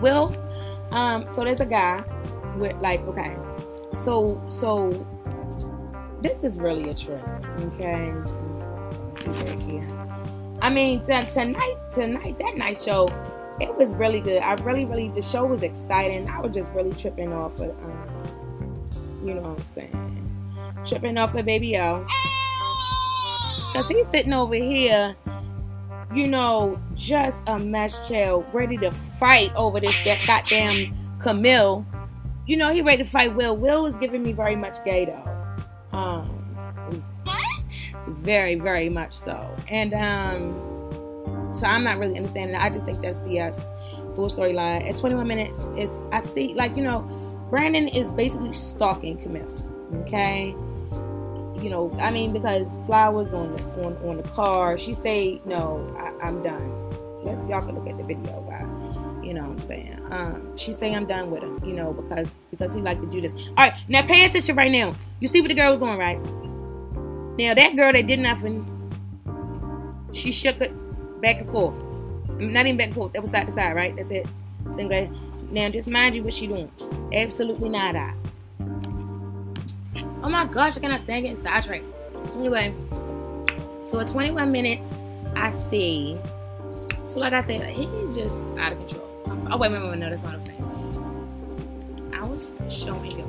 Well, 0.00 0.36
um, 0.90 1.28
so 1.28 1.44
there's 1.44 1.60
a 1.60 1.66
guy 1.66 2.04
with 2.56 2.76
like, 2.80 3.00
okay, 3.02 3.36
so 3.92 4.42
so 4.48 5.06
this 6.22 6.42
is 6.42 6.58
really 6.58 6.88
a 6.90 6.94
trip. 6.94 7.22
Okay. 7.60 8.14
I 10.62 10.68
mean, 10.68 11.02
t- 11.02 11.22
tonight, 11.24 11.76
tonight, 11.90 12.36
that 12.38 12.56
night 12.56 12.78
show, 12.78 13.08
it 13.60 13.74
was 13.74 13.94
really 13.94 14.20
good. 14.20 14.42
I 14.42 14.54
really, 14.54 14.84
really, 14.84 15.08
the 15.08 15.22
show 15.22 15.46
was 15.46 15.62
exciting. 15.62 16.28
I 16.28 16.40
was 16.40 16.52
just 16.52 16.72
really 16.72 16.92
tripping 16.92 17.32
off 17.32 17.60
of, 17.60 17.70
um, 17.70 18.84
you 19.24 19.34
know 19.34 19.42
what 19.42 19.58
I'm 19.58 19.62
saying? 19.62 20.52
Tripping 20.84 21.16
off 21.16 21.34
of 21.34 21.46
Baby 21.46 21.78
O. 21.78 22.06
Because 23.72 23.88
he's 23.88 24.06
sitting 24.08 24.32
over 24.32 24.54
here, 24.54 25.16
you 26.14 26.26
know, 26.26 26.80
just 26.94 27.42
a 27.46 27.58
mess 27.58 28.08
child, 28.08 28.44
ready 28.52 28.76
to 28.78 28.90
fight 28.90 29.54
over 29.54 29.80
this, 29.80 29.94
that 30.04 30.20
goddamn 30.26 30.94
Camille. 31.18 31.86
You 32.46 32.56
know, 32.56 32.72
he 32.72 32.82
ready 32.82 33.02
to 33.02 33.08
fight 33.08 33.34
Will. 33.36 33.56
Will 33.56 33.82
was 33.82 33.96
giving 33.96 34.22
me 34.22 34.32
very 34.32 34.56
much 34.56 34.82
gay, 34.84 35.04
though. 35.04 35.96
Um, 35.96 37.04
very, 38.08 38.56
very 38.56 38.88
much 38.88 39.12
so. 39.12 39.54
And 39.68 39.94
um, 39.94 40.70
so 41.54 41.66
I'm 41.66 41.84
not 41.84 41.98
really 41.98 42.16
understanding. 42.16 42.56
I 42.56 42.70
just 42.70 42.84
think 42.84 43.00
that's 43.00 43.20
BS. 43.20 43.60
Full 44.16 44.28
storyline. 44.28 44.88
At 44.88 44.96
21 44.96 45.26
minutes, 45.26 45.56
it's 45.76 46.04
I 46.12 46.20
see 46.20 46.54
like 46.54 46.76
you 46.76 46.82
know, 46.82 47.02
Brandon 47.50 47.88
is 47.88 48.10
basically 48.12 48.52
stalking 48.52 49.18
Camille. 49.18 49.46
Okay. 50.02 50.54
You 51.60 51.70
know, 51.70 51.96
I 52.00 52.10
mean, 52.10 52.32
because 52.32 52.78
flowers 52.86 53.32
on 53.32 53.50
the 53.50 53.62
on, 53.84 53.96
on 54.08 54.16
the 54.16 54.22
car. 54.22 54.78
She 54.78 54.94
say, 54.94 55.40
"No, 55.44 55.94
I, 56.22 56.28
am 56.28 56.42
done." 56.42 56.90
Let's, 57.22 57.40
y'all 57.50 57.60
can 57.60 57.74
look 57.74 57.86
at 57.86 57.98
the 57.98 58.04
video, 58.04 58.40
guys. 58.48 58.96
You 59.22 59.34
know 59.34 59.42
what 59.42 59.50
I'm 59.50 59.58
saying? 59.58 60.00
Um, 60.10 60.56
she 60.56 60.72
say 60.72 60.94
I'm 60.94 61.04
done 61.04 61.30
with 61.30 61.42
him, 61.42 61.62
you 61.62 61.74
know, 61.74 61.92
because 61.92 62.46
because 62.50 62.74
he 62.74 62.80
like 62.80 63.00
to 63.02 63.06
do 63.06 63.20
this. 63.20 63.34
All 63.34 63.52
right, 63.58 63.74
now 63.88 64.02
pay 64.02 64.24
attention 64.24 64.56
right 64.56 64.70
now. 64.70 64.94
You 65.20 65.28
see 65.28 65.42
what 65.42 65.48
the 65.48 65.54
girl 65.54 65.70
was 65.70 65.78
doing, 65.78 65.98
right? 65.98 66.18
Now 67.38 67.54
that 67.54 67.76
girl 67.76 67.92
that 67.92 68.06
did 68.06 68.20
nothing, 68.20 68.64
she 70.12 70.32
shook 70.32 70.60
it 70.60 70.72
back 71.20 71.40
and 71.40 71.50
forth. 71.50 71.76
Not 72.38 72.66
even 72.66 72.78
back 72.78 72.86
and 72.86 72.94
forth. 72.94 73.12
That 73.12 73.20
was 73.20 73.30
side 73.30 73.46
to 73.46 73.52
side, 73.52 73.76
right? 73.76 73.94
That's 73.94 74.10
it. 74.10 74.26
Now 75.52 75.68
just 75.68 75.88
mind 75.88 76.14
you 76.14 76.22
what 76.22 76.32
she 76.32 76.46
doing. 76.46 76.70
Absolutely 77.12 77.68
not 77.68 77.94
that. 77.94 78.16
Oh 80.22 80.28
my 80.28 80.46
gosh, 80.46 80.76
I 80.76 80.80
cannot 80.80 81.00
stand 81.00 81.22
getting 81.22 81.36
sidetracked. 81.36 81.84
So 82.28 82.38
anyway, 82.38 82.74
so 83.84 83.98
at 84.00 84.06
21 84.08 84.52
minutes, 84.52 85.00
I 85.34 85.50
see. 85.50 86.18
So 87.06 87.18
like 87.18 87.32
I 87.32 87.40
said, 87.40 87.68
he's 87.70 88.14
just 88.14 88.48
out 88.58 88.72
of 88.72 88.78
control. 88.78 89.06
Oh 89.50 89.56
wait, 89.56 89.72
wait, 89.72 89.82
wait, 89.82 89.98
no, 89.98 90.10
that's 90.10 90.22
not 90.22 90.36
what 90.36 90.36
I'm 90.36 90.42
saying. 90.42 92.12
I 92.14 92.26
was 92.26 92.56
showing 92.68 93.10
you. 93.10 93.26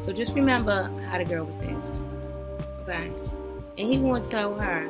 So 0.00 0.12
just 0.12 0.34
remember 0.34 0.90
how 1.08 1.18
the 1.18 1.24
girl 1.24 1.44
was 1.44 1.56
dancing. 1.56 1.96
Okay? 2.82 3.10
And 3.76 3.88
he 3.88 3.98
to 3.98 4.30
tell 4.30 4.54
her 4.54 4.86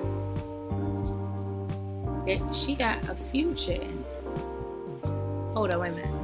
that 2.26 2.54
she 2.54 2.74
got 2.74 3.08
a 3.08 3.14
future 3.14 3.72
in. 3.72 4.04
Hold 5.54 5.70
on, 5.72 5.80
wait 5.80 5.92
a 5.92 5.96
minute. 5.96 6.17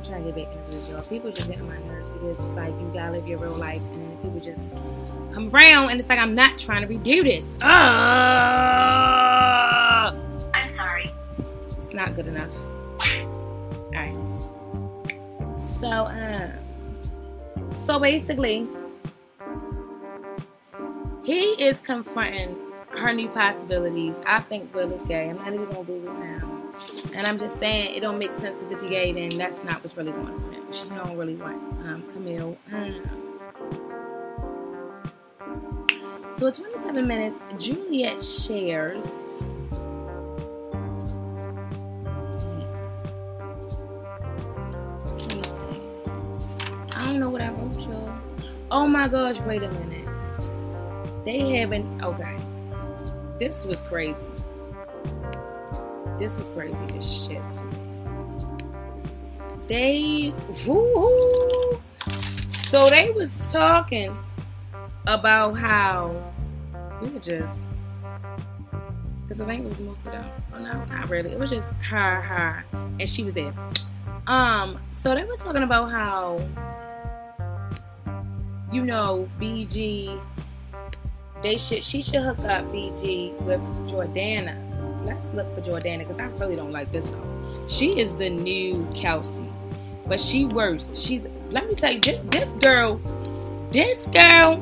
Alright, 0.00 0.24
trying 0.24 0.24
to 0.24 0.32
get 0.32 0.48
back 0.48 0.56
into 0.56 0.72
the 0.86 0.92
y'all. 0.92 1.02
People 1.02 1.30
just 1.30 1.48
get 1.48 1.60
on 1.60 1.68
my 1.68 1.78
nerves 1.86 2.08
because 2.08 2.36
it's 2.36 2.46
like 2.56 2.72
you 2.80 2.90
gotta 2.94 3.12
live 3.12 3.28
your 3.28 3.38
real 3.38 3.52
life 3.52 3.82
and 3.92 4.08
then 4.08 4.16
people 4.18 4.40
just 4.40 4.70
come 5.32 5.54
around 5.54 5.90
and 5.90 6.00
it's 6.00 6.08
like 6.08 6.18
I'm 6.18 6.34
not 6.34 6.56
trying 6.58 6.86
to 6.86 6.94
redo 6.94 7.22
this. 7.22 7.54
Uh, 7.62 7.66
I'm 10.54 10.68
sorry. 10.68 11.10
it's 11.70 11.92
not 11.92 12.14
good 12.14 12.28
enough. 12.28 12.56
All 12.64 13.92
right. 13.92 14.16
So, 15.58 16.06
um, 16.06 16.52
so 17.74 17.98
basically, 17.98 18.66
he 21.24 21.62
is 21.62 21.80
confronting 21.80 22.56
her 22.90 23.12
new 23.12 23.28
possibilities. 23.28 24.14
I 24.26 24.40
think 24.40 24.74
Will 24.74 24.92
is 24.92 25.04
gay. 25.04 25.28
I'm 25.28 25.36
not 25.36 25.52
even 25.52 25.66
gonna 25.66 25.84
Google 25.84 26.14
him. 26.14 26.49
And 27.14 27.26
I'm 27.26 27.38
just 27.38 27.58
saying 27.58 27.94
it 27.96 28.00
don't 28.00 28.18
make 28.18 28.34
sense 28.34 28.56
because 28.56 28.70
if 28.70 28.80
you're 28.80 28.90
gay, 28.90 29.12
then 29.12 29.30
that's 29.38 29.62
not 29.64 29.82
what's 29.82 29.96
really 29.96 30.12
going 30.12 30.28
on. 30.28 30.72
She 30.72 30.88
don't 30.88 31.16
really 31.16 31.36
want 31.36 31.56
um, 31.86 32.04
Camille. 32.10 32.56
Um, 32.72 33.02
so 36.36 36.46
at 36.46 36.54
27 36.54 37.06
minutes, 37.06 37.38
Juliet 37.58 38.22
shares 38.22 39.42
I 46.96 47.06
don't 47.06 47.20
know 47.20 47.28
what 47.28 47.42
I 47.42 47.50
wrote 47.50 47.80
y'all. 47.80 48.18
Oh 48.70 48.86
my 48.86 49.08
gosh, 49.08 49.40
wait 49.40 49.62
a 49.62 49.70
minute. 49.70 50.06
They 51.24 51.58
haven't. 51.58 52.02
Okay. 52.02 52.38
This 53.38 53.64
was 53.64 53.82
crazy. 53.82 54.24
This 56.20 56.36
was 56.36 56.50
crazy 56.50 56.84
as 56.94 57.24
shit. 57.24 57.42
They. 59.66 60.34
Woo-hoo. 60.66 61.80
So 62.64 62.90
they 62.90 63.10
was 63.10 63.50
talking 63.50 64.14
about 65.06 65.56
how 65.56 66.14
we 67.00 67.08
were 67.08 67.20
just. 67.20 67.62
Because 69.22 69.40
I 69.40 69.46
think 69.46 69.64
it 69.64 69.68
was 69.70 69.80
most 69.80 70.04
of 70.04 70.12
them. 70.12 70.30
Oh, 70.54 70.58
no, 70.58 70.84
not 70.84 71.08
really. 71.08 71.30
It 71.30 71.38
was 71.38 71.48
just 71.48 71.72
her, 71.88 72.20
her. 72.20 72.64
And 72.72 73.08
she 73.08 73.24
was 73.24 73.32
there. 73.32 73.54
Um, 74.26 74.78
so 74.92 75.14
they 75.14 75.24
was 75.24 75.40
talking 75.40 75.62
about 75.62 75.90
how 75.90 76.38
you 78.70 78.84
know, 78.84 79.28
BG, 79.40 80.20
they 81.42 81.56
should 81.56 81.82
she 81.82 82.02
should 82.02 82.22
hook 82.22 82.38
up 82.40 82.64
BG 82.66 83.40
with 83.42 83.60
Jordana. 83.88 84.69
Let's 85.02 85.32
look 85.34 85.52
for 85.54 85.60
Jordana 85.60 86.00
because 86.00 86.18
I 86.18 86.26
really 86.38 86.56
don't 86.56 86.72
like 86.72 86.90
this 86.92 87.08
girl. 87.08 87.68
She 87.68 87.98
is 87.98 88.14
the 88.14 88.30
new 88.30 88.86
Kelsey, 88.94 89.48
but 90.06 90.20
she 90.20 90.44
worse. 90.44 90.92
She's 91.00 91.26
let 91.50 91.68
me 91.68 91.74
tell 91.74 91.92
you 91.92 92.00
this 92.00 92.20
this 92.22 92.52
girl, 92.54 92.96
this 93.70 94.06
girl. 94.06 94.58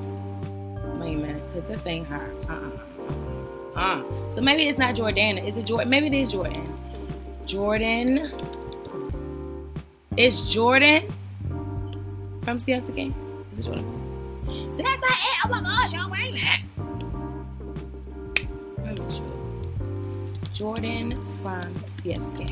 Wait 1.01 1.15
a 1.15 1.19
minute, 1.19 1.47
because 1.49 1.65
this 1.65 1.87
ain't 1.87 2.07
her. 2.09 2.33
Uh-uh. 2.49 2.79
Uh. 3.79 4.31
So 4.31 4.41
maybe 4.41 4.65
it's 4.65 4.79
not 4.79 4.95
Jordana. 4.95 5.47
Is 5.47 5.57
it 5.57 5.67
Jordan? 5.67 5.89
Maybe 5.89 6.09
it 6.09 6.15
is 6.15 6.33
Jordan. 6.33 6.73
Jordan. 7.47 8.21
It's 10.17 10.51
Jordan 10.51 11.13
from 12.43 12.59
CS 12.61 12.89
again. 12.89 13.15
Is 13.53 13.61
it 13.61 13.63
Jordan? 13.63 13.85
So 14.47 14.83
that's 14.83 15.01
not 15.01 15.11
it. 15.11 15.41
Oh 15.45 15.49
my 15.51 15.61
gosh, 15.63 15.93
y'all, 15.93 16.11
wait 16.11 16.31
a 16.31 16.33
minute. 16.33 16.61
Jordan 20.59 21.13
from 21.41 21.63
CSK. 21.87 22.49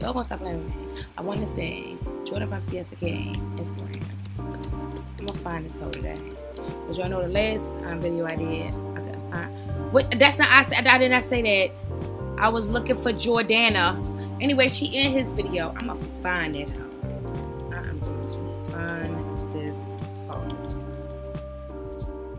Y'all 0.00 0.12
gonna 0.12 0.22
stop 0.22 0.38
playing 0.38 0.64
with 0.64 0.76
me. 0.76 1.02
I 1.18 1.22
want 1.22 1.40
to 1.40 1.48
say 1.48 1.96
Jordan 2.24 2.48
from 2.48 2.60
CSK 2.60 3.34
Instagram. 3.56 4.04
I'm 5.18 5.26
gonna 5.26 5.38
find 5.40 5.64
this 5.64 5.76
whole 5.76 5.90
today. 5.90 6.14
Cause 6.86 6.96
y'all 6.96 7.08
know 7.08 7.20
the 7.20 7.26
last 7.26 7.64
um, 7.86 8.00
video 8.00 8.24
I 8.24 8.36
did. 8.36 8.66
I 8.68 9.02
find. 9.32 9.92
What? 9.92 10.16
That's 10.16 10.38
not. 10.38 10.46
I. 10.48 10.94
I 10.94 10.98
did 10.98 11.10
not 11.10 11.24
say 11.24 11.42
that. 11.42 11.74
I 12.40 12.48
was 12.48 12.70
looking 12.70 12.94
for 12.94 13.12
Jordana. 13.12 13.98
Anyway, 14.40 14.68
she 14.68 14.96
in 14.96 15.10
his 15.10 15.32
video. 15.32 15.74
I'm 15.80 15.88
gonna 15.88 15.96
find 16.22 16.54
it 16.54 16.70
out. 16.70 16.94
I'm 17.76 17.96
going 17.96 18.30
to 18.30 18.72
find 18.72 19.52
this 19.52 19.74
hoe. 20.28 20.46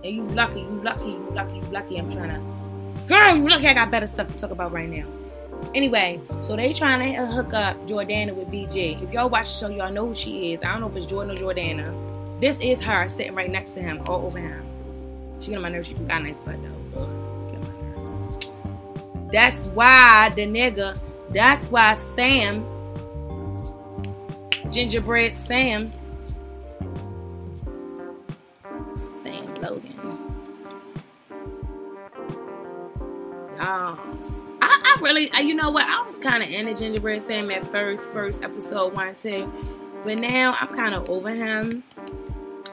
And 0.05 0.15
you 0.15 0.23
lucky, 0.27 0.61
you 0.61 0.81
lucky, 0.81 1.09
you 1.09 1.27
lucky, 1.33 1.55
you 1.55 1.63
lucky. 1.63 1.97
I'm 1.97 2.09
trying 2.09 2.29
to. 2.29 2.70
Girl, 3.11 3.35
lucky 3.39 3.67
I 3.67 3.73
got 3.73 3.91
better 3.91 4.05
stuff 4.05 4.33
to 4.33 4.37
talk 4.39 4.51
about 4.51 4.71
right 4.71 4.87
now. 4.87 5.05
Anyway, 5.75 6.21
so 6.39 6.55
they 6.55 6.71
trying 6.71 7.13
to 7.13 7.25
hook 7.25 7.53
up 7.53 7.75
Jordana 7.85 8.33
with 8.33 8.49
BG. 8.49 9.03
If 9.03 9.11
y'all 9.11 9.27
watch 9.27 9.49
the 9.49 9.53
show, 9.53 9.67
y'all 9.67 9.91
know 9.91 10.07
who 10.07 10.13
she 10.13 10.53
is. 10.53 10.61
I 10.63 10.71
don't 10.71 10.79
know 10.79 10.87
if 10.87 10.95
it's 10.95 11.07
Jordan 11.07 11.35
or 11.35 11.37
Jordana. 11.37 12.39
This 12.39 12.61
is 12.61 12.81
her 12.81 13.09
sitting 13.09 13.35
right 13.35 13.51
next 13.51 13.71
to 13.71 13.81
him, 13.81 14.01
all 14.07 14.25
over 14.25 14.39
him. 14.39 14.65
She 15.41 15.53
on 15.53 15.61
my 15.61 15.67
nerves. 15.67 15.89
She 15.89 15.95
got 15.95 16.21
a 16.21 16.23
nice 16.23 16.39
butt 16.39 16.55
though. 16.63 17.47
Get 17.49 17.57
on 17.57 17.95
my 17.95 18.01
nerves. 18.01 18.49
That's 19.29 19.67
why 19.67 20.31
the 20.33 20.43
nigga. 20.43 20.97
That's 21.31 21.67
why 21.69 21.95
Sam, 21.95 22.65
Gingerbread 24.69 25.33
Sam 25.33 25.91
Um, 33.61 34.19
I, 34.59 34.95
I 34.97 35.01
really, 35.01 35.29
I, 35.33 35.41
you 35.41 35.53
know 35.53 35.69
what? 35.69 35.85
I 35.85 36.03
was 36.03 36.17
kind 36.17 36.41
of 36.41 36.49
into 36.49 36.73
Gingerbread 36.73 37.21
Sam 37.21 37.51
at 37.51 37.63
first, 37.67 38.01
first 38.05 38.41
episode 38.41 38.95
one, 38.95 39.13
two, 39.13 39.53
but 40.03 40.17
now 40.17 40.55
I'm 40.59 40.69
kind 40.69 40.95
of 40.95 41.07
over 41.11 41.29
him. 41.29 41.83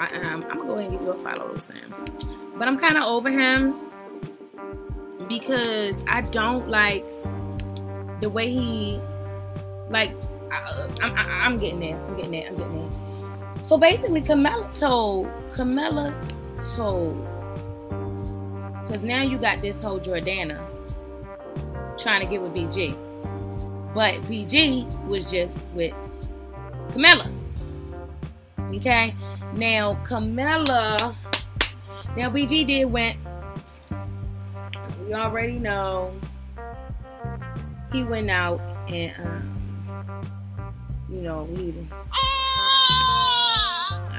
I, 0.00 0.07
um, 0.07 0.47
I'm 0.49 0.57
gonna 0.57 0.64
go 0.64 0.78
ahead 0.78 0.90
and 0.90 0.99
give 0.99 1.02
you 1.02 1.12
a 1.12 1.18
follow, 1.18 1.54
up 1.54 1.61
Sam. 1.61 1.95
But 2.57 2.68
I'm 2.68 2.78
kind 2.78 2.97
of 2.97 3.04
over 3.04 3.30
him 3.30 3.75
because 5.28 6.02
I 6.09 6.23
don't 6.23 6.71
like 6.71 7.04
the 8.23 8.30
way 8.30 8.49
he, 8.49 8.99
like, 9.90 10.14
I, 10.50 10.88
I'm, 11.02 11.14
I'm 11.16 11.59
getting 11.59 11.80
there. 11.80 12.02
I'm 12.02 12.16
getting 12.16 12.30
there. 12.30 12.49
I'm 12.49 12.57
getting 12.57 12.83
there. 12.83 13.64
So 13.66 13.76
basically, 13.76 14.23
Camilla 14.23 14.71
told, 14.73 15.28
Camilla 15.52 16.14
told, 16.75 17.23
because 18.80 19.04
now 19.04 19.21
you 19.21 19.37
got 19.37 19.61
this 19.61 19.83
whole 19.83 20.00
Jordana 20.00 20.66
trying 21.99 22.21
to 22.21 22.26
get 22.26 22.40
with 22.40 22.55
BG. 22.55 22.97
But 23.95 24.14
BG 24.23 24.87
was 25.07 25.31
just 25.31 25.64
with 25.75 25.93
Camilla. 26.93 27.31
Okay? 28.75 29.14
Now, 29.55 29.95
Camilla, 30.05 31.17
now 32.17 32.31
BG 32.31 32.67
did 32.67 32.85
went, 32.87 33.17
we 35.07 35.14
already 35.14 35.59
know, 35.59 36.14
he 37.93 38.05
went 38.05 38.31
out 38.31 38.61
and, 38.88 39.14
um, 39.26 40.31
you 41.09 41.23
know, 41.23 41.49
he, 41.57 41.75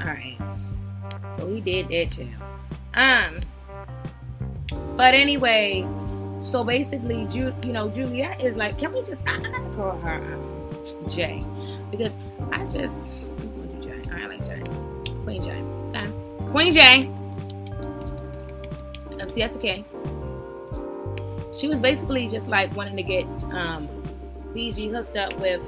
alright. 0.00 0.36
So 1.38 1.46
he 1.46 1.60
did 1.60 1.88
that, 1.88 2.10
child. 2.10 2.30
Um, 2.94 3.40
but 4.96 5.14
anyway, 5.14 5.86
so 6.42 6.64
basically, 6.64 7.26
Ju- 7.26 7.54
you 7.64 7.72
know, 7.72 7.88
Juliet 7.88 8.42
is 8.42 8.56
like, 8.56 8.78
can 8.78 8.92
we 8.92 9.02
just? 9.02 9.20
I, 9.26 9.36
I 9.36 9.40
got 9.40 9.52
to 9.70 9.76
call 9.76 10.00
her 10.00 10.14
um, 10.14 11.08
Jay 11.08 11.44
because 11.90 12.16
I 12.52 12.64
just 12.66 12.94
I'm 13.40 13.82
Jay. 13.82 13.94
I 14.12 14.26
like 14.26 14.44
Jay, 14.44 14.62
Queen 15.24 15.42
Jay, 15.42 15.60
okay. 15.90 16.10
Queen 16.50 16.72
Jay 16.72 17.10
of 19.20 19.28
CSK. 19.30 19.84
She 21.54 21.68
was 21.68 21.78
basically 21.78 22.28
just 22.28 22.48
like 22.48 22.74
wanting 22.74 22.96
to 22.96 23.02
get 23.02 23.24
um, 23.52 23.88
BG 24.54 24.90
hooked 24.90 25.16
up 25.16 25.38
with 25.40 25.60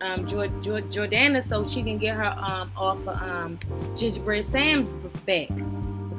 um, 0.00 0.26
Jord- 0.26 0.62
Jord- 0.62 0.90
Jordana 0.90 1.46
so 1.46 1.64
she 1.64 1.82
can 1.82 1.98
get 1.98 2.16
her 2.16 2.26
um, 2.38 2.70
off 2.76 2.98
of 3.00 3.20
um, 3.22 3.58
Gingerbread 3.96 4.44
Sam's 4.44 4.92
back 5.26 5.48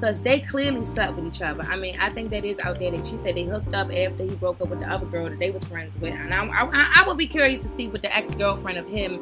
because 0.02 0.20
they 0.20 0.40
clearly 0.40 0.84
slept 0.84 1.16
with 1.16 1.28
each 1.28 1.44
other. 1.44 1.62
I 1.62 1.76
mean, 1.76 1.96
I 2.00 2.10
think 2.10 2.32
that 2.32 2.44
is 2.44 2.60
out 2.60 2.80
there 2.80 2.90
that 2.90 3.06
she 3.06 3.18
said 3.18 3.36
they 3.36 3.44
hooked 3.44 3.76
up 3.76 3.94
after 3.96 4.24
he 4.24 4.36
broke 4.36 4.60
up 4.60 4.70
with 4.70 4.80
the 4.80 4.92
other 4.92 5.06
girl 5.06 5.30
that 5.30 5.38
they 5.38 5.52
was 5.52 5.64
friends 5.64 5.96
with, 6.00 6.14
and 6.14 6.34
I, 6.34 6.44
I, 6.44 6.92
I 6.96 7.08
would 7.08 7.18
be 7.18 7.28
curious 7.28 7.62
to 7.62 7.70
see 7.70 7.88
what 7.88 8.02
the 8.02 8.14
ex 8.16 8.34
girlfriend 8.34 8.80
of 8.80 8.88
him, 8.88 9.20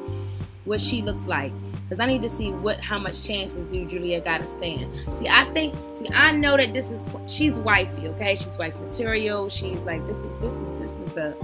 what 0.63 0.80
she 0.80 1.02
looks 1.02 1.28
like, 1.28 1.52
because 1.84 2.00
I 2.00 2.06
need 2.06 2.22
to 2.22 2.30
see 2.30 2.52
what 2.52 2.80
how 2.80 2.98
much 2.98 3.28
chances 3.28 3.68
do 3.68 3.86
Julia 3.86 4.22
got 4.22 4.39
to 4.39 4.48
stand. 4.48 4.96
See, 5.12 5.28
I 5.28 5.52
think, 5.54 5.76
see, 5.92 6.08
I 6.13 6.32
know 6.32 6.56
that 6.56 6.72
this 6.72 6.92
is 6.92 7.04
she's 7.28 7.60
wifey, 7.60 8.08
okay? 8.08 8.36
She's 8.36 8.58
wife 8.58 8.80
material. 8.80 9.50
She's 9.50 9.80
like 9.80 10.08
this 10.08 10.18
is 10.18 10.39
this 10.39 10.54
is 10.54 10.80
this 10.80 10.92
is 10.92 11.13
the 11.13 11.36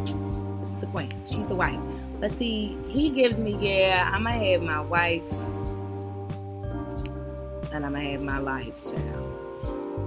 this 0.61 0.69
is 0.69 0.77
the 0.77 0.87
queen. 0.87 1.11
She's 1.25 1.47
the 1.47 1.55
wife. 1.55 1.79
But 2.21 2.31
see, 2.31 2.77
he 2.87 3.09
gives 3.09 3.37
me 3.37 3.57
yeah, 3.59 4.09
I'm 4.13 4.23
gonna 4.23 4.37
have 4.37 4.61
my 4.61 4.79
wife 4.79 5.23
and 7.73 7.85
I'm 7.85 7.91
gonna 7.91 8.11
have 8.11 8.23
my 8.23 8.37
life, 8.37 8.81
child. 8.85 9.24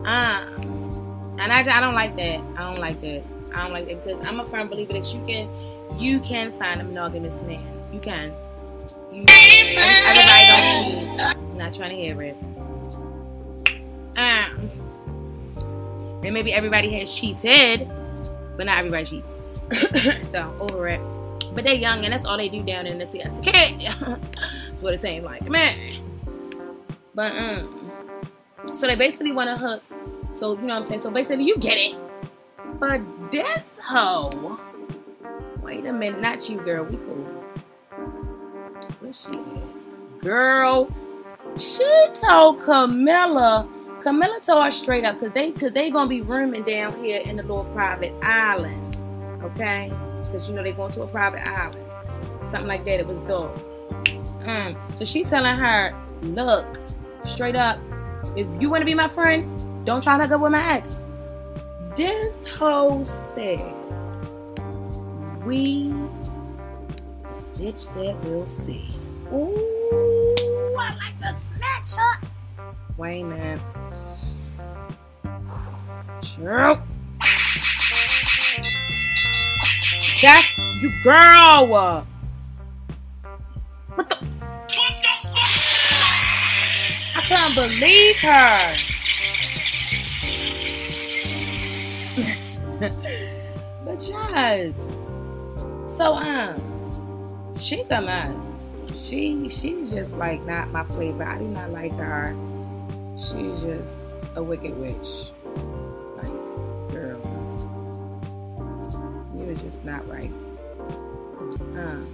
Um, 0.07 1.37
and 1.39 1.53
I, 1.53 1.61
I 1.61 1.81
don't 1.81 1.95
like 1.95 2.17
that. 2.17 2.41
I 2.57 2.63
don't 2.63 2.79
like 2.79 3.01
that. 3.01 3.23
I 3.55 3.63
don't 3.63 3.73
like 3.73 3.89
that 3.89 4.05
because 4.05 4.21
I'm 4.27 4.41
a 4.41 4.45
firm 4.45 4.69
believer 4.69 4.93
that 4.93 5.15
you 5.15 5.25
can, 5.27 5.49
you 5.99 6.21
can 6.21 6.53
find 6.53 6.81
a 6.81 6.85
monogamous 6.85 7.43
man. 7.43 7.65
You 7.93 8.01
can. 8.01 8.33
You, 9.13 9.25
everybody 9.29 10.47
don't. 10.47 11.21
I'm 11.53 11.59
not 11.59 11.73
trying 11.73 11.91
to 11.91 11.97
hear 11.97 12.21
it. 12.23 12.37
Um, 14.17 14.71
and 16.25 16.35
maybe 16.35 16.53
everybody 16.53 16.93
has 16.99 17.19
cheated, 17.19 17.89
but 18.57 18.67
not 18.67 18.79
everybody 18.79 19.05
cheats. 19.05 19.39
so 20.29 20.55
over 20.61 20.89
it. 20.89 21.01
But 21.55 21.65
they're 21.65 21.75
young 21.75 22.05
and 22.05 22.13
that's 22.13 22.25
all 22.25 22.37
they 22.37 22.49
do 22.49 22.63
down 22.63 22.87
in 22.87 22.99
the 22.99 23.07
siesta. 23.07 23.41
That's 24.69 24.83
what 24.83 24.95
it 24.95 25.01
seems 25.01 25.25
like, 25.25 25.49
man. 25.49 25.75
But 27.15 27.33
um, 27.33 27.78
so 28.75 28.87
they 28.87 28.97
basically 28.97 29.33
want 29.33 29.49
to 29.51 29.57
hook. 29.57 29.83
So 30.33 30.53
you 30.53 30.63
know 30.63 30.75
what 30.75 30.83
I'm 30.83 30.85
saying. 30.87 31.01
So 31.01 31.11
basically, 31.11 31.45
you 31.45 31.57
get 31.59 31.77
it. 31.79 31.99
But 32.79 33.01
this 33.31 33.65
hoe. 33.85 34.59
Wait 35.63 35.85
a 35.85 35.93
minute, 35.93 36.21
not 36.21 36.49
you, 36.49 36.59
girl. 36.59 36.85
We 36.85 36.97
cool. 36.97 37.17
Where's 39.01 39.23
she 39.23 39.39
at? 39.39 40.21
Girl, 40.21 40.91
she 41.57 42.07
told 42.15 42.61
Camilla. 42.61 43.69
Camilla 44.01 44.41
told 44.41 44.65
her 44.65 44.71
straight 44.71 45.05
up 45.05 45.19
because 45.19 45.33
they 45.33 45.51
because 45.53 45.73
they 45.73 45.91
gonna 45.91 46.09
be 46.09 46.21
rooming 46.21 46.63
down 46.63 46.97
here 47.05 47.21
in 47.25 47.37
the 47.37 47.43
little 47.43 47.65
private 47.67 48.15
island. 48.23 48.97
Okay, 49.43 49.93
because 50.17 50.49
you 50.49 50.55
know 50.55 50.63
they 50.63 50.73
going 50.73 50.93
to 50.93 51.03
a 51.03 51.07
private 51.07 51.47
island, 51.47 51.85
something 52.43 52.67
like 52.67 52.85
that. 52.85 53.01
It 53.01 53.07
was 53.07 53.21
dope. 53.21 53.57
Um, 54.47 54.77
so 54.95 55.05
she 55.05 55.25
telling 55.25 55.57
her, 55.57 55.95
look, 56.23 56.79
straight 57.25 57.57
up, 57.57 57.79
if 58.37 58.47
you 58.61 58.71
want 58.71 58.83
to 58.83 58.87
be 58.87 58.95
my 58.95 59.09
friend, 59.09 59.47
don't 59.85 60.03
try 60.03 60.17
to 60.17 60.25
hook 60.25 60.33
up 60.33 60.41
with 60.41 60.53
my 60.53 60.73
ex. 60.73 61.03
This 61.97 62.47
hoe 62.49 63.05
said, 63.05 63.75
we, 65.45 65.89
the 67.23 67.35
bitch 67.57 67.79
said 67.79 68.23
we'll 68.25 68.47
see. 68.47 68.91
Ooh, 69.33 70.77
I 70.79 70.95
like 70.97 71.19
the 71.21 71.33
snatch 71.33 71.99
up. 71.99 72.25
Wait, 72.97 73.25
man. 73.25 73.61
That's 80.21 80.59
you, 80.81 80.91
girl. 81.05 81.67
What 83.95 84.09
the? 84.09 84.17
Can't 87.29 87.55
believe 87.55 88.17
her. 88.17 88.77
but 93.85 94.09
yes. 94.09 94.97
So 95.99 96.15
um 96.15 97.55
she's 97.59 97.91
a 97.91 98.01
mess. 98.01 98.65
She 98.95 99.47
she's 99.51 99.93
just 99.93 100.17
like 100.17 100.43
not 100.47 100.71
my 100.71 100.85
flavor. 100.85 101.23
I 101.23 101.37
do 101.37 101.47
not 101.49 101.71
like 101.71 101.93
her. 101.97 102.35
She's 103.19 103.61
just 103.61 104.17
a 104.35 104.43
wicked 104.43 104.79
witch. 104.79 105.33
Like, 106.17 106.33
girl. 106.91 107.21
You 109.37 109.45
was 109.45 109.61
just 109.61 109.85
not 109.85 110.09
right. 110.09 110.33
Um 111.77 112.07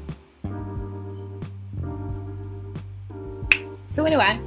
So 3.87 4.05
anyway, 4.05 4.41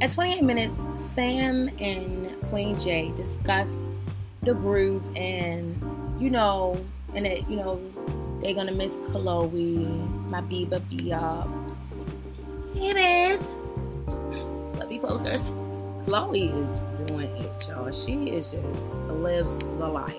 at 0.00 0.12
28 0.12 0.42
minutes, 0.42 0.80
Sam 0.94 1.68
and 1.80 2.40
Queen 2.48 2.78
J 2.78 3.12
discuss 3.16 3.78
the 4.42 4.54
group, 4.54 5.02
and 5.16 5.80
you 6.20 6.30
know, 6.30 6.82
and 7.14 7.26
that 7.26 7.48
you 7.48 7.56
know 7.56 7.80
they're 8.40 8.54
gonna 8.54 8.72
miss 8.72 8.98
Chloe, 9.08 9.86
my 10.28 10.40
Biba 10.42 10.80
Biops. 10.80 12.06
Hey, 12.74 12.92
babes. 12.92 13.54
Let 14.78 14.88
me 14.88 14.98
closer. 14.98 15.36
Chloe 16.04 16.44
is 16.44 16.70
doing 17.06 17.30
it, 17.30 17.68
y'all. 17.68 17.90
She 17.90 18.30
is 18.30 18.50
just 18.50 18.62
lives 19.10 19.56
the 19.56 19.88
life, 19.88 20.14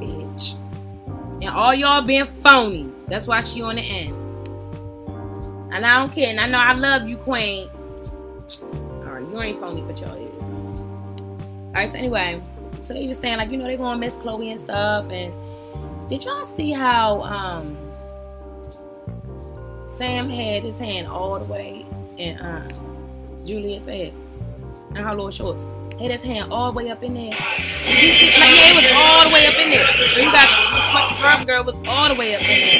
bitch. 0.00 0.54
And 1.40 1.50
all 1.50 1.74
y'all 1.74 2.02
being 2.02 2.26
phony. 2.26 2.90
That's 3.06 3.26
why 3.26 3.42
she 3.42 3.62
on 3.62 3.76
the 3.76 3.82
end. 3.82 4.12
And 5.72 5.86
I 5.86 6.00
don't 6.00 6.12
care. 6.12 6.30
And 6.30 6.40
I 6.40 6.46
know 6.46 6.58
I 6.58 6.72
love 6.72 7.08
you, 7.08 7.16
Queen. 7.16 7.68
You 9.30 9.40
ain't 9.40 9.60
phony, 9.60 9.82
but 9.82 10.00
y'all 10.00 10.14
is. 10.14 10.80
Alright, 11.68 11.90
so 11.90 11.98
anyway, 11.98 12.42
so 12.80 12.94
they 12.94 13.06
just 13.06 13.20
saying 13.20 13.36
like, 13.36 13.50
you 13.50 13.58
know, 13.58 13.66
they 13.66 13.76
gonna 13.76 13.98
miss 13.98 14.16
Chloe 14.16 14.50
and 14.50 14.58
stuff. 14.58 15.10
And 15.10 15.32
did 16.08 16.24
y'all 16.24 16.46
see 16.46 16.70
how 16.70 17.20
um 17.22 17.76
Sam 19.86 20.30
had 20.30 20.62
his 20.62 20.78
hand 20.78 21.06
all 21.06 21.38
the 21.38 21.50
way 21.52 21.84
in 22.16 22.38
um 22.40 22.68
Juliet's 23.44 23.86
ass 23.88 24.18
and 24.90 24.98
her 24.98 25.10
little 25.10 25.30
shorts? 25.30 25.66
Had 26.00 26.12
his 26.12 26.22
hand 26.22 26.52
all 26.52 26.70
the 26.70 26.76
way 26.76 26.90
up 26.90 27.02
in 27.02 27.14
there. 27.14 27.32
See? 27.32 28.30
Like, 28.38 28.50
yeah, 28.50 28.70
it 28.70 28.76
was 28.76 28.86
all 28.96 29.28
the 29.28 29.34
way 29.34 29.46
up 29.46 29.58
in 29.58 29.70
there. 29.70 30.24
You 30.24 30.30
got 30.30 30.48
scrub 31.18 31.46
girl 31.46 31.64
was 31.64 31.76
all 31.88 32.14
the 32.14 32.18
way 32.18 32.34
up 32.34 32.40
in 32.42 32.46
there. 32.46 32.78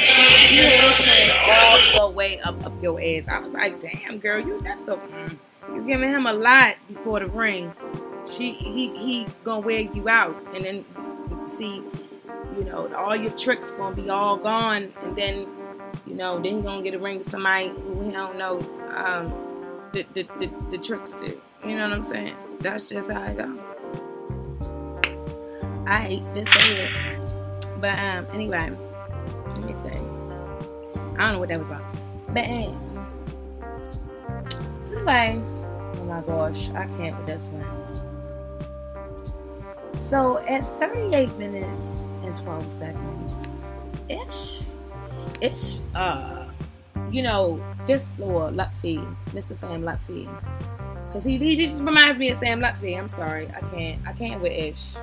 You 0.49 0.61
had 0.63 0.95
his 0.95 1.05
hand 1.05 1.97
all 1.99 2.09
the 2.09 2.15
way 2.15 2.39
up 2.39 2.65
up 2.65 2.81
your 2.81 2.99
ass. 2.99 3.27
I 3.27 3.39
was 3.39 3.53
like, 3.53 3.79
damn, 3.81 4.19
girl, 4.19 4.39
you 4.39 4.59
that's 4.61 4.81
the 4.81 4.95
mm, 4.95 5.37
you 5.75 5.85
giving 5.85 6.09
him 6.09 6.25
a 6.25 6.33
lot 6.33 6.75
before 6.87 7.19
the 7.19 7.27
ring. 7.27 7.73
She 8.25 8.51
he 8.51 8.89
he 8.97 9.27
gonna 9.43 9.61
wear 9.61 9.79
you 9.79 10.07
out, 10.09 10.35
and 10.53 10.63
then 10.65 10.85
see, 11.45 11.83
you 12.57 12.63
know, 12.63 12.93
all 12.95 13.15
your 13.15 13.31
tricks 13.31 13.71
gonna 13.71 13.95
be 13.95 14.09
all 14.09 14.37
gone, 14.37 14.93
and 15.03 15.15
then 15.15 15.47
you 16.05 16.15
know, 16.15 16.39
then 16.39 16.57
he 16.57 16.61
gonna 16.61 16.81
get 16.81 16.93
a 16.93 16.99
ring 16.99 17.17
with 17.17 17.29
somebody 17.29 17.69
who 17.69 18.01
he 18.03 18.11
don't 18.11 18.37
know 18.37 18.59
um, 18.95 19.33
the, 19.93 20.05
the, 20.13 20.23
the, 20.39 20.51
the 20.69 20.77
tricks 20.77 21.11
to. 21.21 21.39
You 21.65 21.77
know 21.77 21.89
what 21.89 21.97
I'm 21.97 22.05
saying? 22.05 22.35
That's 22.59 22.89
just 22.89 23.09
how 23.11 23.21
I 23.21 23.33
go. 23.33 23.59
I 25.87 25.97
hate 25.97 26.35
to 26.35 26.45
say 26.51 26.85
it. 26.85 26.91
But 27.81 27.97
um 27.97 28.27
anyway, 28.33 28.71
let 29.49 29.63
me 29.63 29.73
say. 29.73 30.01
I 31.17 31.23
don't 31.23 31.33
know 31.33 31.39
what 31.39 31.49
that 31.49 31.59
was 31.59 31.67
about. 31.67 31.83
But 32.33 32.45
um, 32.45 33.09
anyway, 34.95 35.41
my 36.09 36.21
gosh, 36.21 36.69
I 36.71 36.87
can't 36.87 37.15
with 37.17 37.27
this 37.27 37.47
one. 37.49 37.65
So 40.01 40.39
at 40.39 40.65
38 40.65 41.37
minutes 41.37 42.15
and 42.23 42.33
12 42.33 42.71
seconds 42.71 43.67
ish, 44.09 44.69
ish, 45.39 45.81
uh, 45.93 46.45
you 47.11 47.21
know, 47.21 47.63
this 47.85 48.17
Lord 48.17 48.55
Lutfi, 48.55 49.05
Mr. 49.27 49.55
Sam 49.55 49.83
Lutfi, 49.83 50.27
because 51.07 51.23
he, 51.23 51.37
he 51.37 51.55
just 51.55 51.83
reminds 51.83 52.17
me 52.17 52.31
of 52.31 52.39
Sam 52.39 52.59
Lutfi. 52.59 52.97
I'm 52.97 53.07
sorry, 53.07 53.47
I 53.49 53.61
can't, 53.69 54.01
I 54.07 54.13
can't 54.13 54.41
with 54.41 54.51
ish. 54.51 54.95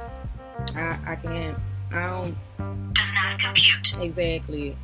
I, 0.75 0.99
I 1.07 1.17
can't. 1.17 1.57
I 1.93 2.07
don't. 2.07 2.95
Does 2.95 3.15
not 3.15 3.39
compute. 3.39 3.97
Exactly. 4.01 4.77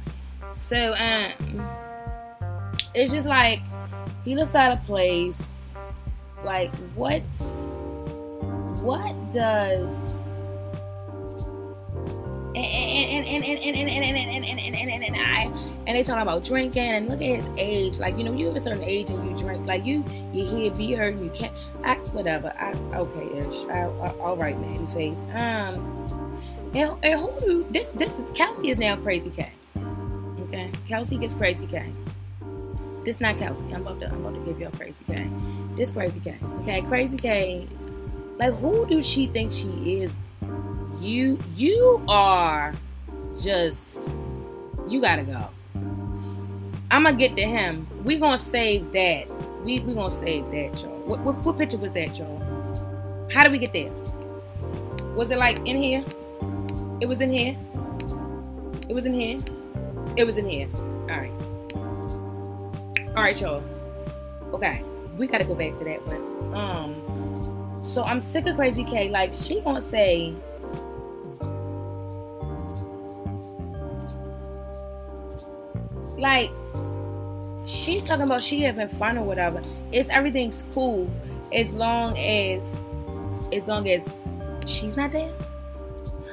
So 0.51 0.95
um, 0.95 1.67
it's 2.95 3.13
just 3.13 3.27
like 3.27 3.61
he 4.25 4.37
looks 4.37 4.55
out 4.55 4.71
of 4.73 4.85
place. 4.85 5.43
Like 6.45 6.75
what? 6.95 7.23
What 8.83 9.31
does? 9.31 10.29
And 12.55 13.27
and 13.27 13.27
and 13.27 13.45
and 13.45 13.59
and 13.59 13.89
and 13.89 14.17
and 14.17 14.45
and 14.45 14.61
and 14.61 14.91
and 14.91 15.05
and 15.05 15.17
I 15.17 15.73
and 15.87 15.97
they 15.97 16.03
talk 16.03 16.21
about 16.21 16.45
drinking 16.45 16.83
and 16.83 17.09
look 17.09 17.21
at 17.21 17.43
his 17.43 17.49
age. 17.57 17.99
Like 17.99 18.17
you 18.17 18.25
know, 18.25 18.33
you 18.33 18.47
have 18.47 18.57
a 18.57 18.61
certain 18.61 18.85
age 18.85 19.11
and 19.11 19.29
you 19.29 19.43
drink. 19.43 19.67
Like 19.67 19.85
you, 19.85 20.05
you 20.33 20.45
hear 20.45 20.71
be 20.71 20.93
heard. 20.93 21.19
You 21.19 21.31
can't. 21.31 21.53
I 21.85 21.95
whatever. 22.13 22.53
I 22.59 22.73
okay 22.97 23.41
ish. 23.41 23.65
All 24.21 24.37
right, 24.37 24.59
man. 24.61 24.87
Face. 24.89 25.19
Um. 25.35 26.21
And, 26.75 27.05
and 27.05 27.21
who 27.21 27.41
do 27.41 27.67
this? 27.71 27.93
This 27.93 28.19
is 28.19 28.31
Kelsey 28.31 28.71
is 28.71 28.79
now 28.79 28.97
Crazy 28.97 29.31
K. 29.31 29.53
Okay, 30.43 30.71
Kelsey 30.87 31.19
gets 31.19 31.35
Crazy 31.35 31.67
K. 31.67 31.93
This 33.05 33.21
not 33.21 33.37
Kelsey. 33.39 33.73
I'm 33.75 33.83
about 33.83 34.01
to 34.01 34.09
I'm 34.09 34.25
about 34.25 34.35
to 34.35 34.41
give 34.41 34.61
y'all 34.61 34.71
Crazy 34.71 35.05
K. 35.05 35.29
This 35.75 35.91
Crazy 35.91 36.21
K. 36.21 36.37
Okay, 36.61 36.83
Crazy 36.83 37.17
K. 37.17 37.67
Like 38.39 38.55
who 38.55 38.87
do 38.87 39.03
she 39.03 39.27
think 39.27 39.51
she 39.51 40.01
is? 40.01 40.17
You 41.01 41.39
you 41.57 42.05
are 42.09 42.75
just 43.37 44.13
you 44.89 45.01
gotta 45.01 45.25
go. 45.25 45.49
I'm 46.91 47.05
gonna 47.05 47.17
get 47.17 47.37
to 47.37 47.43
him. 47.43 47.87
We 48.05 48.19
gonna 48.19 48.39
save 48.39 48.93
that. 48.93 49.27
We 49.65 49.81
we 49.81 49.95
gonna 49.95 50.11
save 50.11 50.51
that, 50.51 50.83
y'all. 50.83 51.01
What, 51.01 51.21
what 51.21 51.39
what 51.45 51.59
picture 51.59 51.79
was 51.79 51.93
that, 51.93 52.19
y'all? 52.19 52.39
How 53.33 53.43
did 53.43 53.53
we 53.53 53.59
get 53.59 53.73
there? 53.73 53.91
Was 55.15 55.31
it 55.31 55.39
like 55.39 55.59
in 55.67 55.77
here? 55.77 56.05
It 57.01 57.07
was 57.07 57.21
in 57.21 57.31
here. 57.31 57.57
It 58.89 58.95
was 58.95 59.07
in 59.07 59.15
here. 59.15 59.41
It 60.17 60.25
was 60.25 60.37
in 60.39 60.47
here. 60.47 60.69
All 60.75 61.19
right. 61.19 61.33
All 63.15 63.23
right, 63.23 63.39
y'all. 63.39 63.63
Okay, 64.55 64.83
we 65.19 65.27
gotta 65.27 65.45
go 65.45 65.55
back 65.55 65.79
to 65.79 65.85
that 65.85 66.07
one. 66.07 66.55
Um, 66.55 67.81
so 67.83 68.03
I'm 68.05 68.21
sick 68.23 68.47
of 68.47 68.57
Crazy 68.57 68.85
K. 68.85 69.11
Like 69.11 69.35
she 69.35 69.61
gonna 69.61 69.83
say. 69.83 70.35
Like 76.17 76.51
she's 77.67 78.05
talking 78.05 78.25
about 78.25 78.43
she 78.43 78.63
having 78.63 78.89
fun 78.89 79.19
or 79.19 79.25
whatever. 79.25 79.61
It's 79.91 80.09
everything's 80.09 80.63
cool 80.73 81.11
as 81.53 81.75
long 81.75 82.17
as 82.17 82.67
as 83.53 83.67
long 83.67 83.91
as 83.91 84.19
she's 84.65 84.97
not 84.97 85.13
there. 85.13 85.31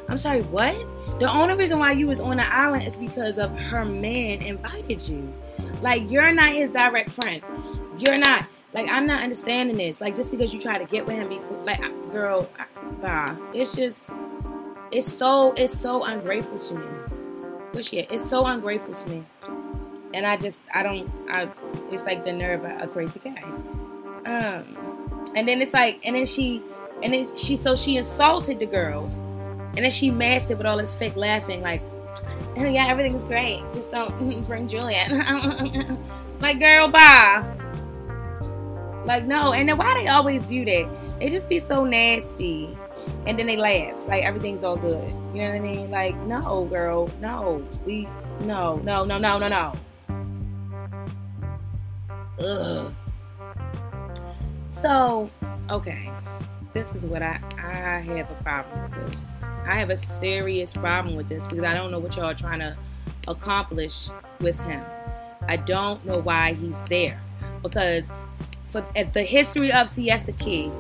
I'm 0.09 0.17
sorry, 0.17 0.41
what? 0.41 0.75
The 1.19 1.31
only 1.31 1.53
reason 1.53 1.77
why 1.77 1.91
you 1.91 2.07
was 2.07 2.19
on 2.19 2.37
the 2.37 2.53
island 2.53 2.83
is 2.83 2.97
because 2.97 3.37
of 3.37 3.55
her 3.57 3.85
man 3.85 4.41
invited 4.41 5.07
you. 5.07 5.31
Like 5.81 6.09
you're 6.09 6.31
not 6.31 6.49
his 6.49 6.71
direct 6.71 7.11
friend. 7.11 7.43
You're 7.99 8.17
not. 8.17 8.45
Like 8.73 8.89
I'm 8.89 9.05
not 9.05 9.21
understanding 9.21 9.77
this. 9.77 10.01
Like 10.01 10.15
just 10.15 10.31
because 10.31 10.51
you 10.51 10.59
try 10.59 10.79
to 10.79 10.85
get 10.85 11.05
with 11.05 11.15
him 11.15 11.29
before, 11.29 11.63
like 11.63 11.79
girl, 12.11 12.49
bah. 13.01 13.35
It's 13.53 13.75
just, 13.75 14.09
it's 14.91 15.07
so, 15.11 15.53
it's 15.53 15.77
so 15.77 16.03
ungrateful 16.03 16.57
to 16.57 16.73
me. 16.73 16.87
But 17.71 17.93
yeah, 17.93 18.05
it's 18.09 18.27
so 18.27 18.47
ungrateful 18.47 18.95
to 18.95 19.09
me. 19.09 19.25
And 20.15 20.25
I 20.25 20.37
just, 20.37 20.61
I 20.73 20.81
don't, 20.81 21.07
I. 21.29 21.47
It's 21.91 22.03
like 22.03 22.23
the 22.23 22.33
nerve 22.33 22.65
of 22.65 22.81
a 22.81 22.87
crazy 22.87 23.19
cat. 23.19 23.43
Um, 23.43 24.75
and 25.35 25.47
then 25.47 25.61
it's 25.61 25.73
like, 25.73 26.03
and 26.03 26.15
then 26.15 26.25
she, 26.25 26.63
and 27.03 27.13
then 27.13 27.35
she, 27.35 27.55
so 27.55 27.75
she 27.75 27.97
insulted 27.97 28.57
the 28.57 28.65
girl 28.65 29.07
and 29.75 29.77
then 29.77 29.91
she 29.91 30.11
masked 30.11 30.51
it 30.51 30.57
with 30.57 30.67
all 30.67 30.77
this 30.77 30.93
fake 30.93 31.15
laughing, 31.15 31.61
like, 31.61 31.81
oh, 32.57 32.65
yeah, 32.65 32.87
everything's 32.87 33.23
great. 33.23 33.61
Just 33.73 33.91
don't 33.91 34.43
bring 34.47 34.67
Juliet. 34.67 35.11
like, 36.39 36.59
girl, 36.59 36.87
bye. 36.87 37.43
Like, 39.05 39.25
no. 39.25 39.53
And 39.53 39.69
then 39.69 39.77
why 39.77 39.93
they 39.93 40.07
always 40.07 40.43
do 40.43 40.65
that? 40.65 41.19
They 41.19 41.29
just 41.29 41.49
be 41.49 41.59
so 41.59 41.83
nasty. 41.85 42.77
And 43.25 43.37
then 43.39 43.47
they 43.47 43.57
laugh. 43.57 43.97
Like, 44.07 44.23
everything's 44.23 44.63
all 44.63 44.75
good. 44.75 45.05
You 45.33 45.41
know 45.41 45.49
what 45.49 45.55
I 45.55 45.59
mean? 45.59 45.91
Like, 45.91 46.15
no, 46.17 46.65
girl. 46.65 47.09
No. 47.21 47.63
We, 47.85 48.07
no, 48.41 48.77
no, 48.77 49.03
no, 49.05 49.17
no, 49.17 49.39
no, 49.39 49.47
no. 49.47 49.73
Ugh. 52.39 52.93
So, 54.69 55.29
okay. 55.69 56.11
This 56.71 56.93
is 56.93 57.07
what 57.07 57.23
I, 57.23 57.39
I 57.57 57.99
have 57.99 58.29
a 58.29 58.43
problem 58.43 58.83
with 58.83 59.09
this. 59.09 59.37
I 59.65 59.75
have 59.75 59.89
a 59.89 59.97
serious 59.97 60.71
problem 60.71 61.15
with 61.15 61.27
this 61.27 61.47
because 61.47 61.63
I 61.63 61.73
don't 61.73 61.89
know 61.89 61.99
what 61.99 62.15
y'all 62.15 62.25
are 62.25 62.35
trying 62.35 62.59
to 62.59 62.77
accomplish 63.27 64.09
with 64.39 64.59
him. 64.61 64.83
I 65.47 65.57
don't 65.57 66.03
know 66.05 66.19
why 66.19 66.53
he's 66.53 66.81
there 66.83 67.19
because 67.63 68.09
for 68.69 68.85
at 68.95 69.13
the 69.13 69.23
history 69.23 69.71
of 69.71 69.89
Siesta 69.89 70.31
Key, 70.33 70.71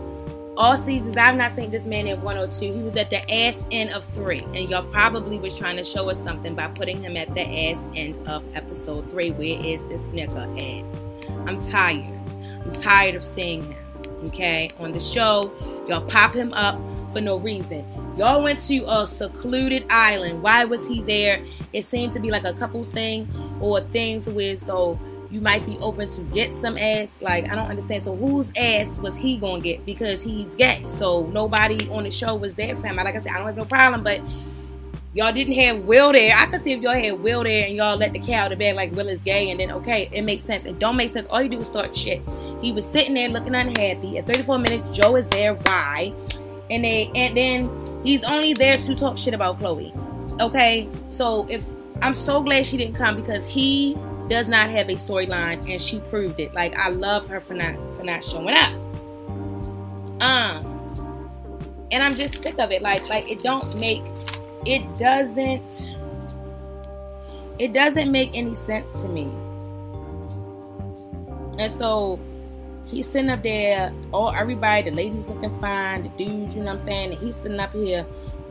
all 0.57 0.77
seasons 0.77 1.17
I've 1.17 1.35
not 1.35 1.51
seen 1.51 1.71
this 1.71 1.87
man 1.87 2.05
in 2.05 2.19
102. 2.19 2.71
He 2.71 2.83
was 2.83 2.95
at 2.95 3.09
the 3.09 3.33
ass 3.33 3.65
end 3.71 3.91
of 3.91 4.03
three, 4.03 4.41
and 4.53 4.69
y'all 4.69 4.83
probably 4.83 5.39
was 5.39 5.57
trying 5.57 5.77
to 5.77 5.83
show 5.83 6.09
us 6.09 6.21
something 6.21 6.53
by 6.53 6.67
putting 6.67 7.01
him 7.01 7.17
at 7.17 7.33
the 7.33 7.41
ass 7.41 7.87
end 7.95 8.27
of 8.27 8.43
episode 8.55 9.09
three. 9.09 9.31
Where 9.31 9.65
is 9.65 9.83
this 9.85 10.03
nigga 10.09 10.37
at? 10.59 11.47
I'm 11.47 11.59
tired. 11.71 12.13
I'm 12.63 12.73
tired 12.73 13.15
of 13.15 13.23
seeing 13.23 13.63
him 13.63 13.88
okay, 14.21 14.69
on 14.79 14.91
the 14.91 14.99
show. 14.99 15.51
Y'all 15.87 16.01
pop 16.01 16.33
him 16.33 16.53
up 16.53 16.79
for 17.11 17.21
no 17.21 17.37
reason. 17.37 17.85
Y'all 18.17 18.41
went 18.41 18.59
to 18.59 18.83
a 18.87 19.07
secluded 19.07 19.85
island. 19.89 20.41
Why 20.41 20.65
was 20.65 20.87
he 20.87 21.01
there? 21.01 21.43
It 21.73 21.83
seemed 21.83 22.13
to 22.13 22.19
be 22.19 22.31
like 22.31 22.45
a 22.45 22.53
couples 22.53 22.91
thing 22.91 23.27
or 23.61 23.79
a 23.79 23.81
thing 23.81 24.21
to 24.21 24.31
where 24.31 24.55
though 24.55 24.99
you 25.31 25.41
might 25.41 25.65
be 25.65 25.77
open 25.77 26.09
to 26.09 26.21
get 26.23 26.57
some 26.57 26.77
ass. 26.77 27.21
Like 27.21 27.49
I 27.49 27.55
don't 27.55 27.67
understand. 27.69 28.03
So 28.03 28.15
whose 28.15 28.51
ass 28.57 28.97
was 28.99 29.15
he 29.15 29.37
gonna 29.37 29.61
get 29.61 29.85
because 29.85 30.21
he's 30.21 30.55
gay? 30.55 30.83
So 30.87 31.27
nobody 31.27 31.89
on 31.89 32.03
the 32.03 32.11
show 32.11 32.35
was 32.35 32.55
there 32.55 32.75
for 32.75 32.87
him. 32.87 32.95
Like 32.95 33.15
I 33.15 33.19
said, 33.19 33.33
I 33.33 33.37
don't 33.37 33.47
have 33.47 33.57
no 33.57 33.65
problem, 33.65 34.03
but 34.03 34.21
y'all 35.19 35.33
didn't 35.33 35.55
have 35.55 35.83
Will 35.83 36.13
there. 36.13 36.33
I 36.33 36.45
could 36.45 36.61
see 36.61 36.71
if 36.71 36.81
y'all 36.81 36.93
had 36.93 37.19
Will 37.19 37.43
there 37.43 37.67
and 37.67 37.75
y'all 37.75 37.97
let 37.97 38.13
the 38.13 38.19
cat 38.19 38.45
out 38.45 38.51
of 38.53 38.59
bed 38.59 38.77
like 38.77 38.93
Will 38.93 39.09
is 39.09 39.21
gay, 39.21 39.49
and 39.51 39.59
then 39.59 39.69
okay, 39.69 40.09
it 40.13 40.21
makes 40.21 40.45
sense. 40.45 40.63
It 40.63 40.79
don't 40.79 40.95
make 40.95 41.09
sense. 41.09 41.27
All 41.27 41.41
you 41.41 41.49
do 41.49 41.59
is 41.59 41.67
start 41.67 41.93
shit. 41.93 42.21
He 42.61 42.71
was 42.71 42.85
sitting 42.85 43.15
there 43.15 43.27
looking 43.27 43.53
unhappy. 43.53 44.17
At 44.17 44.27
34 44.27 44.59
minutes, 44.59 44.95
Joe 44.95 45.17
is 45.17 45.27
there. 45.27 45.55
Why? 45.55 46.13
And 46.69 46.85
they 46.85 47.11
and 47.15 47.35
then 47.35 48.01
he's 48.05 48.23
only 48.23 48.53
there 48.53 48.77
to 48.77 48.95
talk 48.95 49.17
shit 49.17 49.33
about 49.33 49.59
Chloe. 49.59 49.93
Okay, 50.39 50.87
so 51.09 51.45
if 51.49 51.65
I'm 52.01 52.15
so 52.15 52.41
glad 52.41 52.65
she 52.65 52.77
didn't 52.77 52.95
come 52.95 53.17
because 53.17 53.45
he 53.45 53.97
does 54.29 54.47
not 54.47 54.69
have 54.69 54.87
a 54.87 54.93
storyline 54.93 55.69
and 55.69 55.81
she 55.81 55.99
proved 55.99 56.39
it. 56.39 56.53
Like 56.53 56.77
I 56.77 56.91
love 56.91 57.27
her 57.27 57.41
for 57.41 57.55
not 57.55 57.75
for 57.97 58.03
not 58.03 58.23
showing 58.23 58.55
up. 58.55 58.71
Um 60.21 60.65
and 61.91 62.03
I'm 62.03 62.13
just 62.15 62.41
sick 62.41 62.57
of 62.57 62.71
it. 62.71 62.81
Like 62.81 63.09
like 63.09 63.29
it 63.29 63.39
don't 63.39 63.77
make 63.77 64.03
it 64.65 64.97
doesn't 64.97 65.95
it 67.59 67.73
doesn't 67.73 68.11
make 68.11 68.31
any 68.33 68.55
sense 68.55 68.91
to 68.93 69.07
me. 69.07 69.29
And 71.59 71.71
so 71.71 72.19
he's 72.89 73.07
sitting 73.07 73.29
up 73.29 73.43
there, 73.43 73.93
all 74.13 74.31
everybody, 74.31 74.89
the 74.89 74.95
ladies 74.95 75.27
looking 75.27 75.53
fine, 75.57 76.03
the 76.03 76.09
dudes, 76.09 76.55
you 76.55 76.61
know 76.61 76.73
what 76.73 76.79
I'm 76.81 76.87
saying? 76.87 77.11
He's 77.13 77.35
sitting 77.35 77.59
up 77.59 77.73
here 77.73 78.05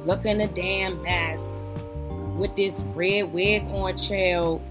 looking 0.04 0.40
a 0.42 0.46
damn 0.46 1.00
mess 1.02 1.46
with 2.36 2.54
this 2.54 2.82
red 2.94 3.32
wig 3.32 3.64
on 3.72 3.96
child 3.96 4.62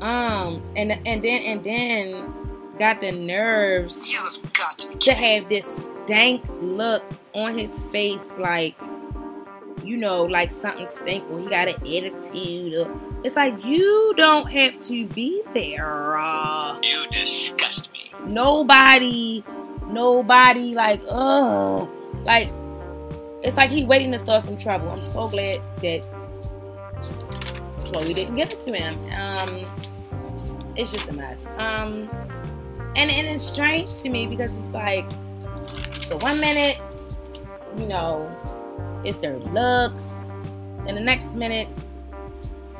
um, 0.00 0.62
and 0.76 0.92
and 1.06 1.22
then 1.22 1.42
and 1.42 1.64
then 1.64 2.32
got 2.78 3.00
the 3.00 3.12
nerves 3.12 4.14
got 4.52 4.78
to, 4.78 4.94
to 4.98 5.14
have 5.14 5.48
this 5.48 5.88
stank 6.04 6.44
look 6.60 7.02
on 7.32 7.56
his 7.56 7.78
face, 7.90 8.24
like 8.38 8.78
you 9.96 10.02
know, 10.02 10.24
like 10.24 10.52
something 10.52 10.86
stink 10.86 11.24
or 11.30 11.40
he 11.40 11.48
got 11.48 11.68
an 11.68 11.74
attitude. 11.76 12.74
Or, 12.74 13.00
it's 13.24 13.34
like 13.34 13.64
you 13.64 14.12
don't 14.18 14.46
have 14.50 14.78
to 14.80 15.06
be 15.06 15.42
there. 15.54 16.16
Uh, 16.18 16.78
You 16.82 17.06
disgust 17.10 17.90
me. 17.94 18.10
nobody, 18.26 19.42
nobody, 19.86 20.74
like, 20.74 21.02
oh, 21.08 21.90
like 22.26 22.52
it's 23.42 23.56
like 23.56 23.70
he 23.70 23.84
waiting 23.86 24.12
to 24.12 24.18
start 24.18 24.44
some 24.44 24.58
trouble. 24.58 24.90
I'm 24.90 24.98
so 24.98 25.28
glad 25.28 25.62
that 25.80 26.04
Chloe 27.86 28.12
didn't 28.12 28.34
give 28.34 28.52
it 28.52 28.66
to 28.66 28.74
him. 28.74 28.98
Um, 29.18 29.64
it's 30.76 30.92
just 30.92 31.08
a 31.08 31.12
mess. 31.14 31.46
Um, 31.56 32.10
and 32.96 33.10
and 33.10 33.26
it's 33.26 33.42
strange 33.42 33.94
to 34.02 34.10
me 34.10 34.26
because 34.26 34.54
it's 34.58 34.74
like, 34.74 35.10
so 36.02 36.18
one 36.18 36.38
minute, 36.38 36.78
you 37.78 37.86
know, 37.86 38.30
it's 39.06 39.18
their 39.18 39.38
looks, 39.38 40.12
and 40.86 40.96
the 40.96 41.00
next 41.00 41.34
minute, 41.34 41.68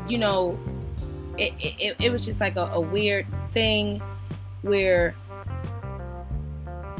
you 0.08 0.18
know, 0.18 0.58
it 1.38 1.52
it, 1.58 1.96
it 1.98 2.10
was 2.10 2.24
just 2.24 2.40
like 2.40 2.56
a, 2.56 2.66
a 2.66 2.80
weird 2.80 3.26
thing 3.52 4.00
where 4.62 5.14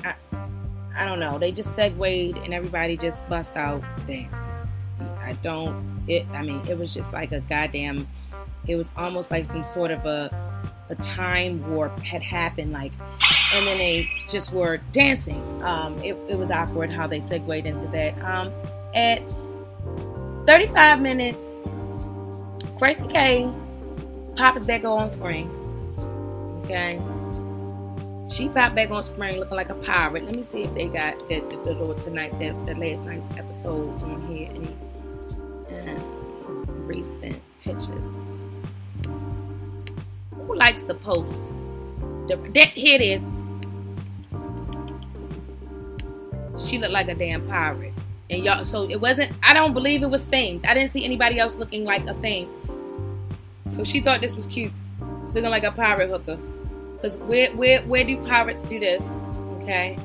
I 0.05 0.15
I 0.95 1.05
don't 1.05 1.21
know. 1.21 1.39
They 1.39 1.53
just 1.53 1.75
segued 1.75 2.39
and 2.39 2.55
everybody 2.55 2.97
just 2.97 3.27
bust 3.29 3.57
out 3.57 3.83
dancing. 4.07 4.49
I 5.19 5.33
don't. 5.43 6.05
It. 6.07 6.25
I 6.33 6.43
mean, 6.43 6.63
it 6.69 6.79
was 6.79 6.95
just 6.95 7.13
like 7.13 7.33
a 7.33 7.41
goddamn. 7.41 8.09
It 8.67 8.77
was 8.77 8.93
almost 8.97 9.31
like 9.31 9.45
some 9.45 9.65
sort 9.65 9.91
of 9.91 10.07
a 10.07 10.31
a 10.89 10.95
time 10.97 11.69
warp 11.71 11.99
had 12.01 12.23
happened. 12.23 12.73
Like, 12.73 12.93
and 13.55 13.67
then 13.67 13.79
they 13.79 14.09
just 14.29 14.53
were 14.53 14.79
dancing. 14.93 15.43
Um, 15.63 15.99
it, 15.99 16.17
it 16.29 16.39
was 16.39 16.51
awkward 16.51 16.93
how 16.93 17.07
they 17.07 17.21
segued 17.21 17.67
into 17.67 17.87
that. 17.89 18.17
Um, 18.23 18.53
at 18.97 19.23
35 20.47 21.01
minutes, 21.01 21.39
Crazy 22.79 23.07
K 23.09 23.49
pops 24.37 24.63
back 24.65 24.85
on 24.85 25.11
screen. 25.11 25.51
Okay. 26.65 27.01
She 28.29 28.49
popped 28.49 28.75
back 28.75 28.91
on 28.91 29.05
screen 29.05 29.39
looking 29.39 29.57
like 29.57 29.69
a 29.69 29.75
pirate. 29.75 30.25
Let 30.25 30.35
me 30.35 30.43
see 30.43 30.65
if 30.65 30.75
they 30.75 30.89
got 30.89 31.19
the, 31.29 31.41
the 31.65 31.75
Lord 31.75 31.99
tonight, 32.01 32.39
that 32.39 32.67
the 32.67 32.75
last 32.75 33.05
night's 33.05 33.25
episode 33.39 34.03
on 34.03 34.27
here. 34.29 34.51
Any 34.51 34.77
um, 35.91 36.65
recent 36.87 37.41
pictures. 37.61 38.11
Who 40.35 40.55
likes 40.55 40.83
the 40.83 40.95
post? 40.95 41.55
The, 42.29 42.37
that 42.55 42.69
here 42.69 43.01
it 43.01 43.03
is. 43.03 43.25
She 46.59 46.79
looked 46.79 46.93
like 46.93 47.09
a 47.09 47.15
damn 47.15 47.47
pirate. 47.47 47.93
And 48.29 48.45
y'all, 48.45 48.65
so 48.65 48.89
it 48.91 49.01
wasn't. 49.01 49.33
I 49.43 49.55
don't 49.55 49.73
believe 49.73 50.03
it 50.03 50.11
was 50.11 50.25
themed. 50.27 50.67
I 50.67 50.75
didn't 50.75 50.91
see 50.91 51.05
anybody 51.05 51.39
else 51.39 51.57
looking 51.57 51.85
like 51.85 52.07
a 52.07 52.15
thing. 52.15 52.49
So 53.69 53.85
she 53.85 54.01
thought 54.01 54.21
this 54.21 54.35
was 54.35 54.47
cute, 54.47 54.73
looking 55.29 55.51
like 55.51 55.65
a 55.65 55.73
pirate 55.73 56.09
hooker. 56.09 56.39
Cause 57.01 57.19
where 57.19 57.51
where 57.53 57.83
where 57.83 58.05
do 58.05 58.17
pirates 58.25 58.63
do 58.63 58.81
this? 58.81 59.13
Okay. 59.61 59.97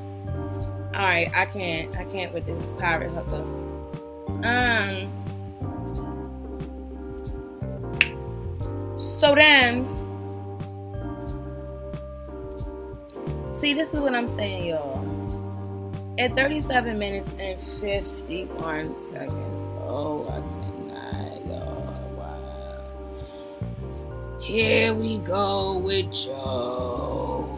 All 0.94 1.00
right, 1.00 1.30
I 1.34 1.46
can't 1.46 1.96
I 1.96 2.04
can't 2.04 2.32
with 2.32 2.46
this 2.46 2.72
pirate 2.78 3.10
hooker. 3.10 3.42
Um. 4.46 5.18
So 8.98 9.34
then, 9.36 9.88
see, 13.54 13.72
this 13.72 13.94
is 13.94 14.00
what 14.00 14.14
I'm 14.14 14.26
saying, 14.28 14.64
y'all. 14.64 15.11
At 16.18 16.34
37 16.34 16.98
minutes 16.98 17.30
and 17.38 17.58
51 17.58 18.94
seconds. 18.94 19.66
Oh, 19.80 20.26
I 20.28 20.40
cannot, 20.62 21.46
y'all. 21.46 21.86
Wow. 22.18 22.78
Here 24.42 24.92
we 24.92 25.18
go 25.18 25.78
with 25.78 26.12
Joe. 26.12 27.48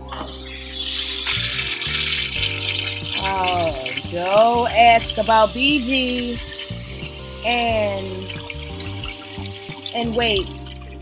Oh, 3.27 3.91
Joe 4.07 4.69
asked 4.71 5.19
about 5.19 5.49
BG 5.49 6.39
and 7.45 8.33
and 9.97 10.15
wait, 10.15 10.47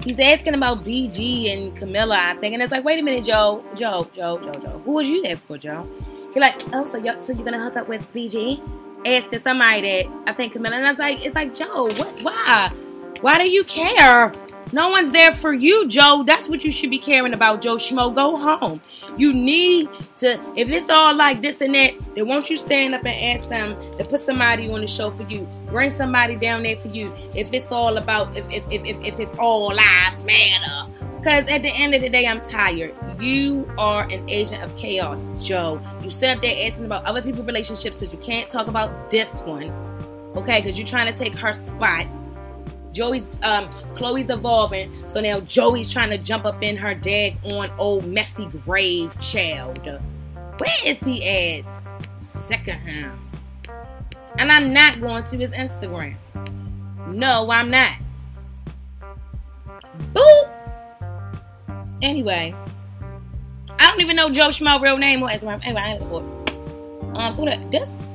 he's 0.04 0.18
asking 0.18 0.54
about 0.54 0.84
BG 0.84 1.52
and 1.52 1.76
Camilla, 1.76 2.16
I 2.18 2.36
think, 2.36 2.54
and 2.54 2.62
it's 2.62 2.72
like, 2.72 2.84
wait 2.84 2.98
a 2.98 3.02
minute, 3.02 3.24
Joe, 3.24 3.64
Joe, 3.74 4.08
Joe, 4.14 4.38
Joe, 4.38 4.52
Joe, 4.52 4.80
who 4.84 4.92
was 4.92 5.08
you 5.08 5.20
there 5.22 5.36
for, 5.36 5.58
Joe? 5.58 5.86
He 6.32 6.40
like, 6.40 6.60
oh, 6.72 6.86
so 6.86 6.98
you 6.98 7.12
so 7.20 7.32
you're 7.32 7.44
gonna 7.44 7.62
hook 7.62 7.76
up 7.76 7.88
with 7.88 8.12
BG? 8.14 8.60
Asking 9.04 9.40
somebody 9.40 9.80
that 9.82 10.22
I 10.26 10.32
think 10.32 10.52
Camilla, 10.52 10.76
and 10.76 10.86
I 10.86 10.90
was 10.90 10.98
like, 10.98 11.24
it's 11.24 11.34
like 11.34 11.54
Joe, 11.54 11.84
what? 11.84 12.20
Why? 12.22 12.70
Why 13.20 13.38
do 13.38 13.48
you 13.48 13.64
care? 13.64 14.32
No 14.72 14.88
one's 14.88 15.10
there 15.10 15.32
for 15.32 15.52
you, 15.52 15.86
Joe. 15.86 16.22
That's 16.26 16.48
what 16.48 16.64
you 16.64 16.70
should 16.70 16.88
be 16.88 16.98
caring 16.98 17.34
about, 17.34 17.60
Joe 17.60 17.76
Schmo. 17.76 18.14
Go 18.14 18.38
home. 18.38 18.80
You 19.18 19.34
need 19.34 19.90
to, 20.16 20.40
if 20.56 20.70
it's 20.70 20.88
all 20.88 21.14
like 21.14 21.42
this 21.42 21.60
and 21.60 21.74
that, 21.74 21.92
then 22.14 22.26
won't 22.26 22.48
you 22.48 22.56
stand 22.56 22.94
up 22.94 23.04
and 23.04 23.36
ask 23.36 23.50
them 23.50 23.76
to 23.98 24.04
put 24.04 24.20
somebody 24.20 24.72
on 24.72 24.80
the 24.80 24.86
show 24.86 25.10
for 25.10 25.24
you? 25.24 25.46
Bring 25.66 25.90
somebody 25.90 26.36
down 26.36 26.62
there 26.62 26.76
for 26.76 26.88
you. 26.88 27.12
If 27.36 27.52
it's 27.52 27.70
all 27.70 27.98
about, 27.98 28.34
if 28.34 28.50
if 28.50 28.64
if 28.72 28.84
if, 28.86 29.00
if, 29.04 29.20
if 29.20 29.38
all 29.38 29.74
lives 29.74 30.24
matter. 30.24 31.11
Because 31.22 31.48
at 31.48 31.62
the 31.62 31.68
end 31.68 31.94
of 31.94 32.02
the 32.02 32.08
day, 32.08 32.26
I'm 32.26 32.40
tired. 32.40 32.92
You 33.20 33.72
are 33.78 34.02
an 34.10 34.28
agent 34.28 34.60
of 34.64 34.74
chaos, 34.74 35.28
Joe. 35.40 35.80
You 36.02 36.10
sit 36.10 36.36
up 36.36 36.42
there 36.42 36.66
asking 36.66 36.86
about 36.86 37.04
other 37.04 37.22
people's 37.22 37.46
relationships 37.46 37.96
because 37.96 38.12
you 38.12 38.18
can't 38.18 38.48
talk 38.48 38.66
about 38.66 39.08
this 39.08 39.40
one. 39.42 39.70
Okay, 40.34 40.60
because 40.60 40.76
you're 40.76 40.86
trying 40.86 41.06
to 41.06 41.16
take 41.16 41.36
her 41.36 41.52
spot. 41.52 42.06
Joey's 42.90 43.30
um 43.44 43.68
Chloe's 43.94 44.30
evolving, 44.30 44.92
so 45.08 45.20
now 45.20 45.38
Joey's 45.38 45.92
trying 45.92 46.10
to 46.10 46.18
jump 46.18 46.44
up 46.44 46.60
in 46.60 46.76
her 46.76 46.92
dag 46.92 47.38
on 47.44 47.70
old 47.78 48.04
messy 48.04 48.46
grave 48.46 49.16
child. 49.20 49.78
Where 50.58 50.70
is 50.84 50.98
he 50.98 51.24
at? 51.60 51.64
Him. 52.50 53.18
And 54.38 54.50
I'm 54.50 54.74
not 54.74 55.00
going 55.00 55.22
to 55.22 55.38
his 55.38 55.52
Instagram. 55.52 56.16
No, 57.06 57.48
I'm 57.48 57.70
not. 57.70 57.92
Boop. 60.12 60.61
Anyway, 62.02 62.52
I 63.78 63.86
don't 63.86 64.00
even 64.00 64.16
know 64.16 64.28
Joe 64.28 64.48
Schmo 64.48 64.80
real 64.82 64.98
name 64.98 65.22
or 65.22 65.30
as. 65.30 65.44
Anyway, 65.44 65.80
I 65.82 65.98
for. 65.98 66.20
Um, 67.14 67.32
so 67.32 67.44
that 67.44 67.70
this. 67.70 68.12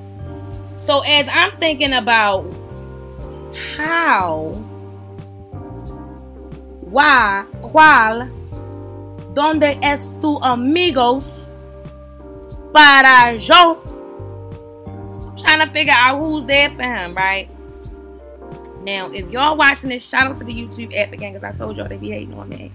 So 0.78 1.02
as 1.06 1.28
I'm 1.30 1.58
thinking 1.58 1.94
about 1.94 2.44
how, 3.76 4.50
why, 6.82 7.46
cuál, 7.62 8.30
dónde 9.34 9.80
es 9.82 10.12
tu 10.20 10.38
amigos 10.44 11.48
para 12.74 13.38
yo. 13.38 13.80
I'm 14.86 15.38
trying 15.38 15.66
to 15.66 15.72
figure 15.74 15.94
out 15.96 16.20
who's 16.20 16.46
there 16.46 16.70
for 16.72 16.84
him, 16.84 17.16
right? 17.16 17.50
Now, 18.82 19.12
if 19.12 19.30
y'all 19.30 19.56
watching 19.56 19.90
this, 19.90 20.08
shout 20.08 20.28
out 20.28 20.38
to 20.38 20.44
the 20.44 20.54
YouTube 20.54 20.96
app 20.98 21.12
again 21.14 21.34
because 21.34 21.44
I 21.44 21.58
told 21.58 21.78
y'all 21.78 21.88
they 21.88 21.98
be 21.98 22.12
hating 22.12 22.34
on 22.34 22.50
me. 22.50 22.72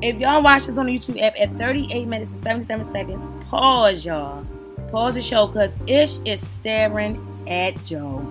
If 0.00 0.20
y'all 0.20 0.44
watch 0.44 0.66
this 0.66 0.78
on 0.78 0.86
the 0.86 0.96
YouTube 0.96 1.20
app 1.20 1.34
at 1.40 1.58
38 1.58 2.06
minutes 2.06 2.30
and 2.30 2.40
77 2.40 2.92
seconds, 2.92 3.28
pause 3.48 4.04
y'all. 4.04 4.46
Pause 4.92 5.16
the 5.16 5.22
show 5.22 5.48
because 5.48 5.76
Ish 5.88 6.20
is 6.24 6.46
staring 6.46 7.18
at 7.48 7.82
Joe. 7.82 8.24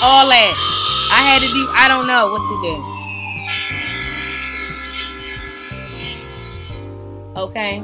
All 0.00 0.28
that. 0.28 0.54
I 1.10 1.22
had 1.28 1.40
to 1.40 1.48
do, 1.48 1.68
I 1.72 1.88
don't 1.88 2.06
know 2.06 2.30
what 2.30 2.46
to 2.46 2.62
do. 2.62 2.94
Okay. 7.40 7.82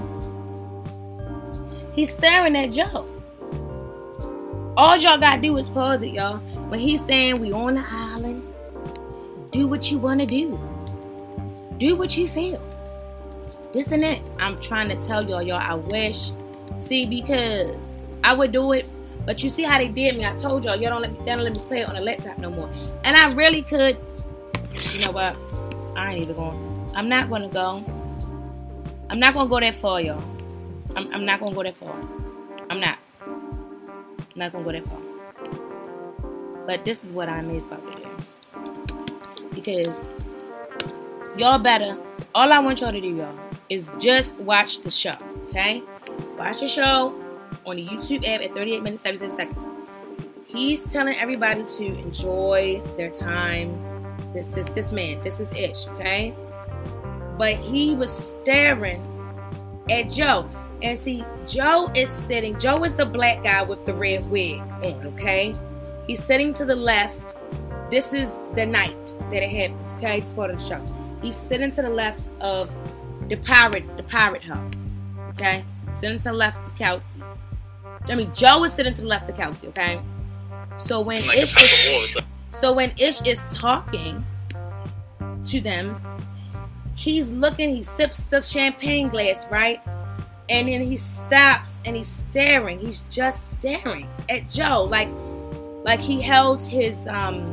He's 1.95 2.13
staring 2.13 2.57
at 2.57 2.73
Joe. 2.73 3.09
All 4.77 4.97
y'all 4.97 5.19
gotta 5.19 5.41
do 5.41 5.57
is 5.57 5.71
pause 5.71 6.03
it, 6.03 6.13
y'all. 6.13 6.39
When 6.69 6.81
he's 6.81 7.05
saying 7.05 7.41
we 7.41 7.53
on 7.53 7.77
the 7.77 7.85
island, 7.89 8.43
do 9.53 9.69
what 9.69 9.91
you 9.91 9.99
wanna 9.99 10.27
do. 10.27 10.59
Do 11.79 11.95
what 11.95 12.17
you 12.17 12.27
feel. 12.27 12.61
This 13.73 13.93
and 13.93 14.03
that. 14.03 14.21
I'm 14.41 14.59
trying 14.59 14.89
to 14.89 14.97
tell 14.97 15.29
y'all, 15.29 15.43
y'all, 15.43 15.57
I 15.57 15.75
wish. 15.75 16.33
See, 16.77 17.07
because 17.07 18.05
I 18.25 18.33
would 18.33 18.51
do 18.51 18.73
it, 18.73 18.89
but 19.25 19.45
you 19.45 19.49
see 19.49 19.63
how 19.63 19.79
they 19.79 19.89
did 19.89 20.17
me. 20.17 20.25
I 20.25 20.35
told 20.35 20.65
y'all, 20.65 20.77
y'all 20.77 20.91
don't 20.91 21.03
let 21.03 21.13
me, 21.13 21.25
don't 21.25 21.39
let 21.39 21.57
me 21.57 21.63
play 21.63 21.81
it 21.81 21.89
on 21.89 21.95
the 21.95 22.01
laptop 22.01 22.39
no 22.39 22.51
more. 22.51 22.69
And 23.05 23.17
I 23.17 23.33
really 23.33 23.63
could. 23.63 23.97
You 24.93 25.05
know 25.05 25.13
what? 25.13 25.37
I 25.97 26.13
ain't 26.13 26.23
even 26.23 26.35
going. 26.35 26.93
I'm 26.97 27.09
not 27.09 27.31
gonna 27.31 27.49
go. 27.49 27.85
I'm 29.11 29.21
not 29.21 29.35
gonna 29.35 29.49
go 29.49 29.61
that 29.61 29.75
far, 29.77 30.01
y'all. 30.01 30.34
I'm, 30.97 31.13
I'm 31.13 31.25
not 31.25 31.41
gonna 31.41 31.55
go 31.55 31.63
that 31.63 31.77
far. 31.77 31.99
I'm 32.71 32.81
not. 32.81 32.99
I'm 33.27 34.37
not 34.37 34.53
gonna 34.53 34.65
go 34.65 34.73
that 34.73 34.85
far. 34.87 36.65
But 36.67 36.85
this 36.85 37.05
is 37.05 37.13
what 37.13 37.29
I'm 37.29 37.51
about 37.51 37.93
to 37.93 37.99
do. 37.99 39.49
Because 39.55 40.03
y'all 41.37 41.59
better, 41.59 41.99
all 42.35 42.53
I 42.53 42.59
want 42.59 42.81
y'all 42.81 42.93
to 42.93 43.01
do, 43.01 43.17
y'all, 43.17 43.39
is 43.69 43.91
just 43.99 44.39
watch 44.39 44.81
the 44.81 44.91
show. 44.91 45.17
Okay? 45.49 45.83
Watch 46.39 46.61
the 46.61 46.69
show 46.69 47.15
on 47.67 47.77
the 47.77 47.85
YouTube 47.85 48.27
app 48.27 48.43
at 48.43 48.55
38 48.55 48.83
minutes 48.83 49.03
77 49.03 49.37
seconds. 49.37 49.69
He's 50.47 50.93
telling 50.93 51.17
everybody 51.17 51.65
to 51.79 51.85
enjoy 51.99 52.81
their 52.97 53.11
time. 53.11 53.81
This 54.33 54.47
this 54.49 54.67
this 54.67 54.93
man, 54.93 55.21
this 55.23 55.41
is 55.41 55.53
Ish, 55.53 55.87
okay? 55.89 56.35
But 57.39 57.55
he 57.55 57.95
was 57.95 58.11
staring 58.11 59.03
at 59.91 60.11
Joe. 60.11 60.49
And 60.85 60.99
see, 60.99 61.25
Joe 61.47 61.91
is 61.97 62.11
sitting, 62.11 62.59
Joe 62.59 62.85
is 62.85 62.93
the 62.93 63.07
black 63.07 63.43
guy 63.43 63.63
with 63.63 63.87
the 63.87 63.95
red 63.95 64.29
wig 64.31 64.61
on, 64.61 65.07
okay? 65.15 65.55
He's 66.07 66.23
sitting 66.23 66.53
to 66.55 66.67
the 66.67 66.77
left. 66.77 67.37
This 67.91 68.13
is 68.13 68.37
the 68.55 68.67
night 68.67 69.15
that 69.31 69.43
it 69.43 69.49
happens, 69.49 69.95
okay? 69.95 70.19
It's 70.19 70.35
part 70.35 70.51
of 70.51 70.59
the 70.59 70.65
show. 70.65 71.19
He's 71.23 71.37
sitting 71.37 71.71
to 71.71 71.81
the 71.81 71.89
left 71.89 72.29
of 72.43 72.71
the 73.31 73.37
pirate, 73.37 73.97
the 73.97 74.03
pirate 74.03 74.45
hub. 74.45 74.77
Okay? 75.31 75.65
Sitting 75.89 76.19
to 76.19 76.25
the 76.25 76.33
left 76.35 76.65
of 76.67 76.77
Kelsey. 76.77 77.21
I 78.07 78.15
mean 78.15 78.31
Joe 78.35 78.63
is 78.65 78.75
sitting 78.75 78.93
to 78.93 79.01
the 79.01 79.09
left 79.09 79.27
of 79.31 79.37
Kelsey, 79.37 79.69
okay? 79.69 80.03
So 80.77 81.01
when 81.01 81.27
Like 81.27 81.39
Ish 81.39 81.57
is, 81.57 81.63
of 81.63 81.93
war 81.93 82.05
or 82.05 82.07
something. 82.09 82.31
so 82.53 82.73
when 82.75 82.93
Ish 82.99 83.23
is 83.23 83.57
talking 83.57 84.23
to 85.45 85.61
them, 85.63 85.99
he's 86.95 87.33
looking, 87.33 87.71
he 87.71 87.83
sips 87.83 88.25
the 88.25 88.43
champagne 88.43 89.09
glass, 89.09 89.47
right? 89.51 89.81
And 90.55 90.69
then 90.69 90.83
he 90.83 90.97
stops 90.97 91.83
and 91.85 91.97
he's 91.97 92.07
staring. 92.07 92.79
He's 92.79 93.01
just 93.11 93.59
staring 93.59 94.09
at 94.29 94.49
Joe. 94.49 94.85
Like 94.89 95.09
like 95.85 96.01
he 96.01 96.21
held 96.21 96.63
his 96.63 97.09
um 97.09 97.45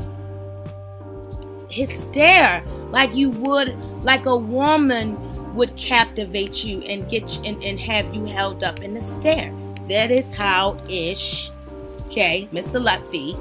his 1.70 1.90
stare 1.90 2.62
like 2.92 3.16
you 3.16 3.32
would 3.32 3.76
like 4.04 4.28
a 4.28 4.36
woman 4.36 5.18
would 5.56 5.76
captivate 5.76 6.64
you 6.64 6.82
and 6.82 7.10
get 7.10 7.38
you 7.38 7.44
and, 7.46 7.64
and 7.64 7.80
have 7.80 8.14
you 8.14 8.26
held 8.26 8.64
up 8.64 8.82
in 8.82 8.94
the 8.94 9.02
stare. 9.02 9.52
That 9.88 10.12
is 10.12 10.34
how 10.36 10.78
ish 10.88 11.50
okay, 12.06 12.48
Mr. 12.54 12.80
Lutfi 12.86 13.36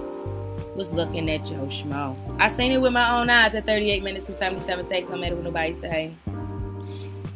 was 0.75 0.90
looking 0.90 1.31
at 1.31 1.44
Joe 1.44 1.66
Schmo. 1.66 2.16
I 2.38 2.49
seen 2.49 2.73
it 2.73 2.81
with 2.81 2.92
my 2.92 3.20
own 3.20 3.29
eyes 3.29 3.55
at 3.55 3.66
38 3.66 4.03
minutes 4.03 4.27
and 4.27 4.38
77 4.38 4.87
seconds. 4.87 5.11
No 5.11 5.18
matter 5.18 5.35
what 5.35 5.44
nobody 5.44 5.75
say. 5.75 6.14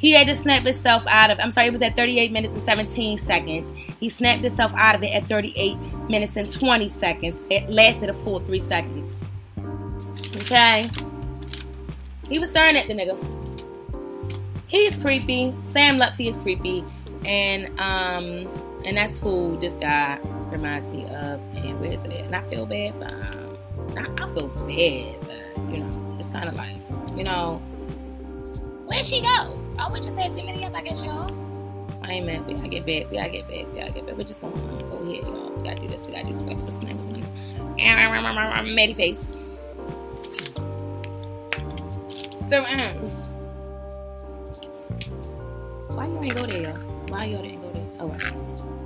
He 0.05 0.11
had 0.11 0.27
to 0.27 0.37
snap 0.37 0.64
himself 0.64 1.07
out 1.07 1.31
of. 1.31 1.40
I'm 1.40 1.51
sorry, 1.51 1.69
it 1.69 1.73
was 1.73 1.81
at 1.81 1.97
38 1.97 2.31
minutes 2.31 2.53
and 2.53 2.62
17 2.62 3.17
seconds. 3.17 3.73
He 3.99 4.11
snapped 4.11 4.43
himself 4.43 4.71
out 4.77 4.95
of 4.95 5.03
it 5.03 5.14
at 5.14 5.27
38 5.27 5.79
minutes 6.11 6.37
and 6.37 6.53
20 6.53 6.90
seconds. 6.90 7.40
It 7.49 7.71
lasted 7.71 8.11
a 8.11 8.12
full 8.12 8.38
three 8.38 8.61
seconds. 8.61 9.19
Okay. 10.43 10.90
He 12.29 12.38
was 12.38 12.51
staring 12.51 12.77
at 12.77 12.87
the 12.87 12.93
nigga. 12.93 13.19
He's 14.67 14.99
creepy. 14.99 15.55
Sam 15.64 15.97
Lutfi 15.97 16.29
is 16.29 16.37
creepy, 16.37 16.85
and 17.25 17.69
um, 17.81 18.47
and 18.85 18.99
that's 18.99 19.19
who 19.19 19.59
this 19.59 19.79
guy 19.79 20.19
reminds 20.51 20.90
me 20.90 21.05
of. 21.05 21.40
And 21.57 21.81
where 21.81 21.90
is 21.90 22.05
it? 22.05 22.12
And 22.12 22.37
I 22.37 22.43
feel 22.51 22.67
bad 22.67 22.95
for 22.97 23.05
um, 23.07 23.57
I, 23.97 24.23
I 24.23 24.27
feel 24.35 24.49
bad, 24.49 25.17
but 25.23 25.73
you 25.73 25.79
know, 25.79 26.17
it's 26.19 26.29
kind 26.29 26.51
of 26.51 26.57
like, 26.57 26.77
you 27.17 27.25
know, 27.25 27.57
where'd 28.87 29.07
she 29.07 29.23
go? 29.23 29.63
Oh, 29.79 29.91
we 29.93 30.01
just 30.01 30.19
had 30.19 30.33
too 30.33 30.45
many 30.45 30.65
up, 30.65 30.75
I 30.75 30.83
guess, 30.83 31.05
y'all. 31.05 31.31
I 32.03 32.13
ain't 32.13 32.27
mad. 32.27 32.47
We 32.47 32.55
gotta 32.55 32.69
get 32.69 32.87
back. 32.87 33.11
We 33.11 33.17
gotta 33.17 33.31
get 33.31 33.49
back. 33.49 33.67
We 33.73 33.81
gotta 33.81 33.93
get 33.93 34.07
back. 34.07 34.17
We're 34.17 34.25
just 34.25 34.41
gonna 34.41 34.55
um, 34.55 34.79
go 34.91 34.99
ahead, 34.99 35.27
y'all. 35.27 35.51
We 35.51 35.63
gotta 35.63 35.83
do 35.83 35.89
this. 35.89 36.05
We 36.05 36.13
gotta 36.13 36.27
do 36.27 36.33
this. 36.35 36.43
What's 36.43 36.79
the 36.79 36.91
of 36.91 36.97
this 36.99 37.07
one? 37.09 38.75
Maddie 38.75 38.95
face. 38.95 39.29
So 42.49 42.63
um, 42.63 42.95
why 45.97 46.07
you 46.07 46.21
ain't 46.23 46.35
go 46.35 46.47
there? 46.47 46.63
y'all? 46.63 46.77
Why 47.09 47.25
y'all 47.25 47.43
didn't 47.43 47.63
go 47.63 47.73
there? 47.73 47.87
Oh, 48.01 48.15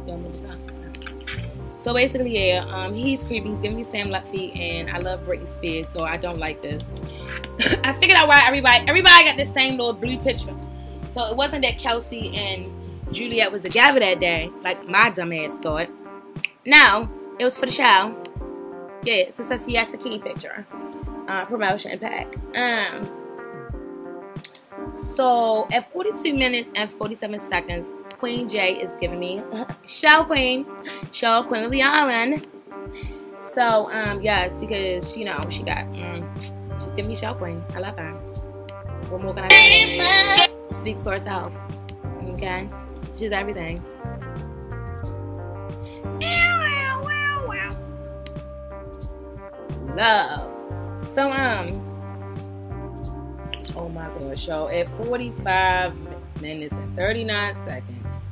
y'all 0.06 0.18
move 0.18 0.32
aside. 0.32 0.58
So 1.76 1.92
basically, 1.92 2.50
yeah, 2.50 2.64
um, 2.68 2.94
he's 2.94 3.24
creepy. 3.24 3.48
He's 3.48 3.60
giving 3.60 3.76
me 3.76 3.82
Sam 3.82 4.08
Lutfi, 4.08 4.56
and 4.58 4.90
I 4.90 4.98
love 4.98 5.24
Britney 5.24 5.46
Spears, 5.46 5.88
so 5.88 6.04
I 6.04 6.16
don't 6.16 6.38
like 6.38 6.62
this. 6.62 7.00
I 7.84 7.92
figured 7.94 8.16
out 8.16 8.28
why 8.28 8.44
everybody 8.46 8.86
everybody 8.86 9.24
got 9.24 9.36
the 9.36 9.44
same 9.44 9.76
little 9.76 9.92
blue 9.92 10.18
picture. 10.18 10.54
So 11.18 11.26
it 11.26 11.36
wasn't 11.36 11.62
that 11.64 11.78
Kelsey 11.78 12.30
and 12.36 12.70
Juliet 13.10 13.50
was 13.50 13.62
together 13.62 13.98
that 13.98 14.20
day, 14.20 14.52
like 14.62 14.88
my 14.88 15.10
dumb 15.10 15.32
ass 15.32 15.52
thought. 15.60 15.88
No, 16.64 17.10
it 17.40 17.44
was 17.44 17.56
for 17.56 17.66
the 17.66 17.72
show. 17.72 18.14
Yeah, 19.02 19.24
it's 19.26 19.40
a 19.40 19.58
Siesta 19.58 19.96
Key 19.96 20.20
picture. 20.20 20.64
Uh, 21.26 21.44
promotion 21.46 21.98
pack. 21.98 22.28
Um 22.56 23.10
so 25.16 25.66
at 25.72 25.92
42 25.92 26.34
minutes 26.34 26.70
and 26.76 26.88
47 26.92 27.40
seconds, 27.40 27.88
Queen 28.12 28.46
J 28.46 28.74
is 28.74 28.92
giving 29.00 29.18
me 29.18 29.42
show 29.88 30.22
queen, 30.22 30.66
show 31.10 31.42
queen 31.42 31.64
of 31.64 31.72
the 31.72 31.82
island. 31.82 32.46
So 33.40 33.90
um 33.90 34.22
yes, 34.22 34.52
because 34.60 35.16
you 35.16 35.24
know 35.24 35.40
she 35.50 35.64
got 35.64 35.84
mm, 35.86 36.24
she's 36.78 36.90
giving 36.90 37.08
me 37.08 37.16
show 37.16 37.34
queen. 37.34 37.60
I 37.74 37.80
love 37.80 37.98
her. 37.98 38.47
What 39.10 39.22
more 39.22 39.34
can 39.34 39.44
I 39.44 39.48
say? 39.48 40.46
She 40.68 40.74
speaks 40.74 41.02
for 41.02 41.12
herself. 41.12 41.52
Okay, 42.32 42.68
she's 43.16 43.32
everything. 43.32 43.82
Love. 49.98 50.48
So 51.08 51.32
um. 51.32 51.66
Oh 53.74 53.88
my 53.88 54.08
gosh, 54.18 54.46
y'all. 54.46 54.68
At 54.68 54.88
45 55.04 55.94
minutes 56.40 56.72
and 56.72 56.94
39 56.94 57.54
seconds, 57.64 58.22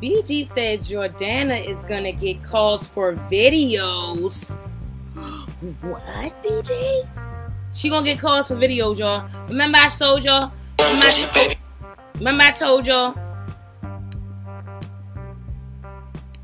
BG 0.00 0.46
said 0.54 0.80
Jordana 0.80 1.64
is 1.64 1.78
gonna 1.88 2.12
get 2.12 2.44
calls 2.44 2.86
for 2.86 3.14
videos. 3.14 4.50
what, 5.80 6.42
BG? 6.44 7.08
She 7.72 7.88
gonna 7.88 8.04
get 8.04 8.18
calls 8.18 8.48
for 8.48 8.56
videos, 8.56 8.98
y'all. 8.98 9.28
Remember 9.48 9.78
I 9.78 9.88
told 9.88 10.24
y'all? 10.24 10.52
Remember 10.78 11.04
I, 11.04 11.56
remember 12.16 12.44
I 12.44 12.50
told 12.50 12.86
y'all? 12.86 13.14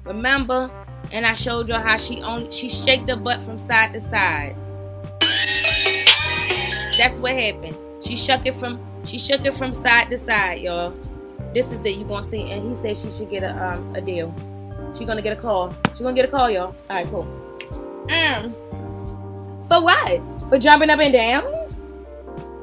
Remember? 0.04 0.70
And 1.12 1.26
I 1.26 1.34
showed 1.34 1.68
y'all 1.68 1.80
how 1.80 1.96
she 1.96 2.20
only 2.22 2.50
she 2.50 2.68
shake 2.68 3.06
the 3.06 3.16
butt 3.16 3.42
from 3.42 3.58
side 3.58 3.92
to 3.92 4.00
side. 4.00 4.56
That's 6.98 7.18
what 7.18 7.32
happened. 7.32 7.76
She 8.00 8.16
shook 8.16 8.46
it 8.46 8.54
from 8.54 8.80
she 9.04 9.18
shook 9.18 9.44
it 9.44 9.54
from 9.54 9.72
side 9.72 10.10
to 10.10 10.18
side, 10.18 10.60
y'all. 10.60 10.90
This 11.52 11.72
is 11.72 11.80
that 11.80 11.92
you 11.92 12.04
gonna 12.04 12.28
see. 12.28 12.50
And 12.50 12.68
he 12.68 12.74
said 12.74 12.96
she 12.96 13.10
should 13.10 13.30
get 13.30 13.42
a 13.42 13.72
um 13.72 13.94
a 13.94 14.00
deal. 14.00 14.34
She 14.96 15.04
gonna 15.04 15.22
get 15.22 15.36
a 15.36 15.40
call. 15.40 15.74
She 15.96 16.02
gonna 16.02 16.14
get 16.14 16.26
a 16.26 16.30
call, 16.30 16.50
y'all. 16.50 16.74
All 16.90 16.96
right, 16.96 17.06
cool. 17.08 17.26
Um, 18.08 18.54
for 19.68 19.82
what? 19.82 20.20
For 20.48 20.58
jumping 20.58 20.90
up 20.90 21.00
and 21.00 21.12
down? 21.12 21.44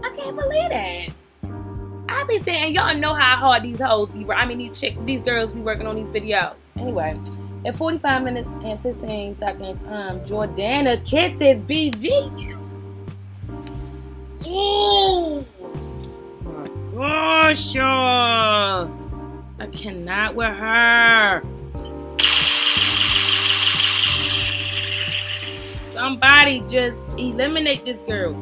I 0.04 0.10
can't 0.16 0.36
believe 0.36 0.70
that. 0.70 1.08
I 2.10 2.24
be 2.26 2.38
saying 2.38 2.76
y'all 2.76 2.95
know 2.95 3.14
how 3.14 3.36
hard 3.36 3.64
these 3.64 3.82
hoes 3.82 4.10
be. 4.10 4.26
I 4.32 4.45
mean 4.45 4.60
these 4.60 4.80
chick, 4.80 4.95
these 5.06 5.24
girls 5.24 5.54
be 5.54 5.62
working 5.62 5.88
on 5.88 5.95
these 5.95 6.12
videos. 6.12 6.56
Anyway, 6.78 7.20
at 7.66 7.76
45 7.76 8.24
minutes 8.24 8.49
and 8.64 8.80
16 8.80 9.36
seconds, 9.36 9.82
um, 9.88 10.20
Jordana 10.22 11.04
kisses 11.06 11.62
BG. 11.62 12.10
Oh 14.45 15.45
my 16.43 16.91
gosh, 16.93 17.76
y'all! 17.76 18.91
I 19.60 19.68
cannot 19.72 20.36
with 20.36 20.56
her. 20.56 21.43
Somebody 25.93 26.61
just 26.61 26.99
eliminate 27.19 27.85
this 27.85 28.01
girl. 28.01 28.33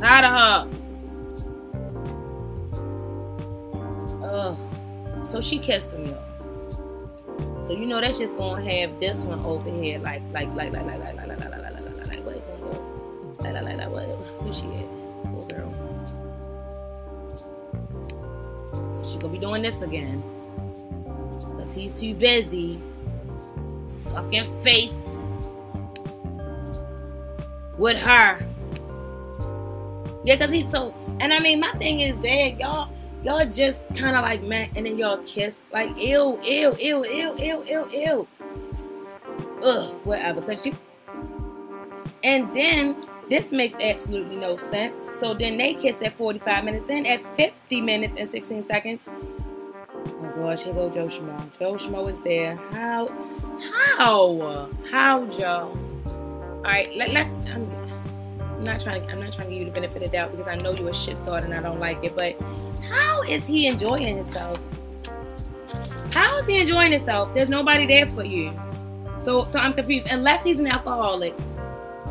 Tired 0.00 0.24
of 0.24 0.32
her. 0.32 0.68
Ugh. 4.24 4.58
So 5.26 5.40
she 5.42 5.58
kissed 5.58 5.92
him, 5.92 6.06
y'all. 6.06 7.66
So 7.66 7.72
you 7.72 7.84
know 7.86 8.00
that's 8.00 8.18
just 8.18 8.36
gonna 8.38 8.62
have 8.62 8.98
this 9.00 9.22
one 9.22 9.40
over 9.44 9.70
here, 9.70 9.98
like, 9.98 10.22
like, 10.32 10.48
like, 10.54 10.72
like, 10.72 10.86
like, 10.86 10.98
like, 10.98 11.14
like, 11.14 11.28
like, 11.28 11.38
like, 11.38 11.50
like, 11.50 11.62
like, 11.62 11.96
like, 11.96 12.06
like, 12.08 12.24
where's 12.24 12.44
gonna 12.44 12.58
go? 12.58 12.70
Like, 13.40 13.54
like, 13.54 13.64
like, 13.64 13.76
like, 13.76 13.90
what? 13.90 14.02
Where's 14.42 14.58
she 14.58 14.66
at? 14.66 14.88
Poor 15.24 15.44
girl. 15.46 15.72
So 18.94 19.02
she 19.02 19.18
gonna 19.18 19.32
be 19.32 19.38
doing 19.38 19.62
this 19.62 19.82
again, 19.82 20.22
cause 21.58 21.74
he's 21.74 21.98
too 21.98 22.14
busy 22.14 22.80
sucking 23.86 24.50
face 24.62 25.18
with 27.78 28.00
her. 28.02 28.46
Yeah, 30.24 30.36
cause 30.36 30.50
he 30.50 30.66
so, 30.66 30.94
and 31.20 31.32
I 31.32 31.40
mean, 31.40 31.60
my 31.60 31.72
thing 31.72 32.00
is 32.00 32.16
that 32.18 32.58
y'all 32.58 32.88
y'all 33.24 33.48
just 33.48 33.82
kind 33.94 34.14
of 34.14 34.22
like 34.22 34.42
met 34.42 34.70
and 34.76 34.86
then 34.86 34.98
y'all 34.98 35.18
kiss. 35.24 35.62
Like, 35.72 35.98
ew, 35.98 36.38
ew, 36.42 36.74
ew, 36.78 37.04
ew, 37.04 37.36
ew, 37.36 37.64
ew, 37.66 37.88
ew. 37.90 38.28
Ugh, 39.62 39.94
whatever. 40.04 40.40
Because 40.40 40.66
you. 40.66 40.76
And 42.22 42.54
then 42.54 42.96
this 43.28 43.52
makes 43.52 43.74
absolutely 43.80 44.36
no 44.36 44.56
sense. 44.56 45.00
So 45.18 45.34
then 45.34 45.56
they 45.56 45.74
kiss 45.74 46.02
at 46.02 46.16
45 46.16 46.64
minutes. 46.64 46.84
Then 46.84 47.06
at 47.06 47.22
50 47.36 47.80
minutes 47.80 48.14
and 48.18 48.28
16 48.28 48.64
seconds. 48.64 49.08
Oh 49.08 50.32
gosh, 50.36 50.62
here 50.62 50.74
go 50.74 50.90
Joe 50.90 51.06
Schmo. 51.06 51.58
Joe 51.58 51.74
Schmo 51.74 52.10
is 52.10 52.20
there. 52.20 52.56
How? 52.56 53.08
How? 53.96 54.70
How, 54.90 55.26
Joe? 55.26 55.76
All 56.64 56.70
right, 56.70 56.90
let, 56.96 57.14
us 57.14 57.36
I'm, 57.50 57.70
I'm 58.40 58.64
not 58.64 58.80
trying 58.80 59.02
to. 59.02 59.12
I'm 59.12 59.20
not 59.20 59.32
trying 59.32 59.48
to 59.48 59.52
give 59.52 59.60
you 59.60 59.64
the 59.66 59.70
benefit 59.70 60.02
of 60.02 60.10
the 60.10 60.16
doubt 60.16 60.30
because 60.30 60.48
I 60.48 60.54
know 60.54 60.72
you're 60.72 60.88
a 60.88 60.94
shit 60.94 61.18
starter 61.18 61.44
and 61.44 61.52
I 61.52 61.60
don't 61.60 61.78
like 61.78 62.02
it. 62.02 62.16
But 62.16 62.40
how 62.88 63.20
is 63.22 63.46
he 63.46 63.66
enjoying 63.66 64.16
himself? 64.16 64.58
How 66.10 66.38
is 66.38 66.46
he 66.46 66.60
enjoying 66.60 66.92
himself? 66.92 67.34
There's 67.34 67.50
nobody 67.50 67.86
there 67.86 68.06
for 68.06 68.24
you. 68.24 68.58
So, 69.18 69.44
so 69.46 69.58
I'm 69.58 69.74
confused. 69.74 70.08
Unless 70.10 70.42
he's 70.44 70.58
an 70.58 70.66
alcoholic, 70.66 71.34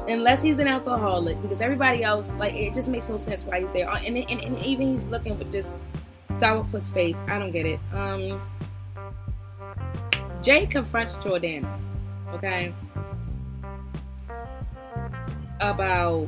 unless 0.08 0.44
he's 0.44 0.60
an 0.60 0.68
alcoholic, 0.68 1.42
because 1.42 1.60
everybody 1.60 2.04
else, 2.04 2.32
like, 2.34 2.54
it 2.54 2.76
just 2.76 2.90
makes 2.90 3.10
no 3.10 3.18
sense 3.18 3.44
why 3.46 3.62
he's 3.62 3.72
there. 3.72 3.90
And, 3.90 4.18
and, 4.18 4.40
and 4.40 4.60
even 4.60 4.88
he's 4.88 5.08
looking 5.08 5.38
with 5.40 5.52
this 5.52 5.80
sourpuss 6.28 6.88
face. 6.94 7.18
I 7.28 7.40
don't 7.40 7.52
get 7.52 7.66
it. 7.66 7.80
Um, 7.92 8.40
Jay 10.44 10.68
confronts 10.68 11.16
Jordana. 11.16 11.80
Okay. 12.34 12.74
About 15.64 16.28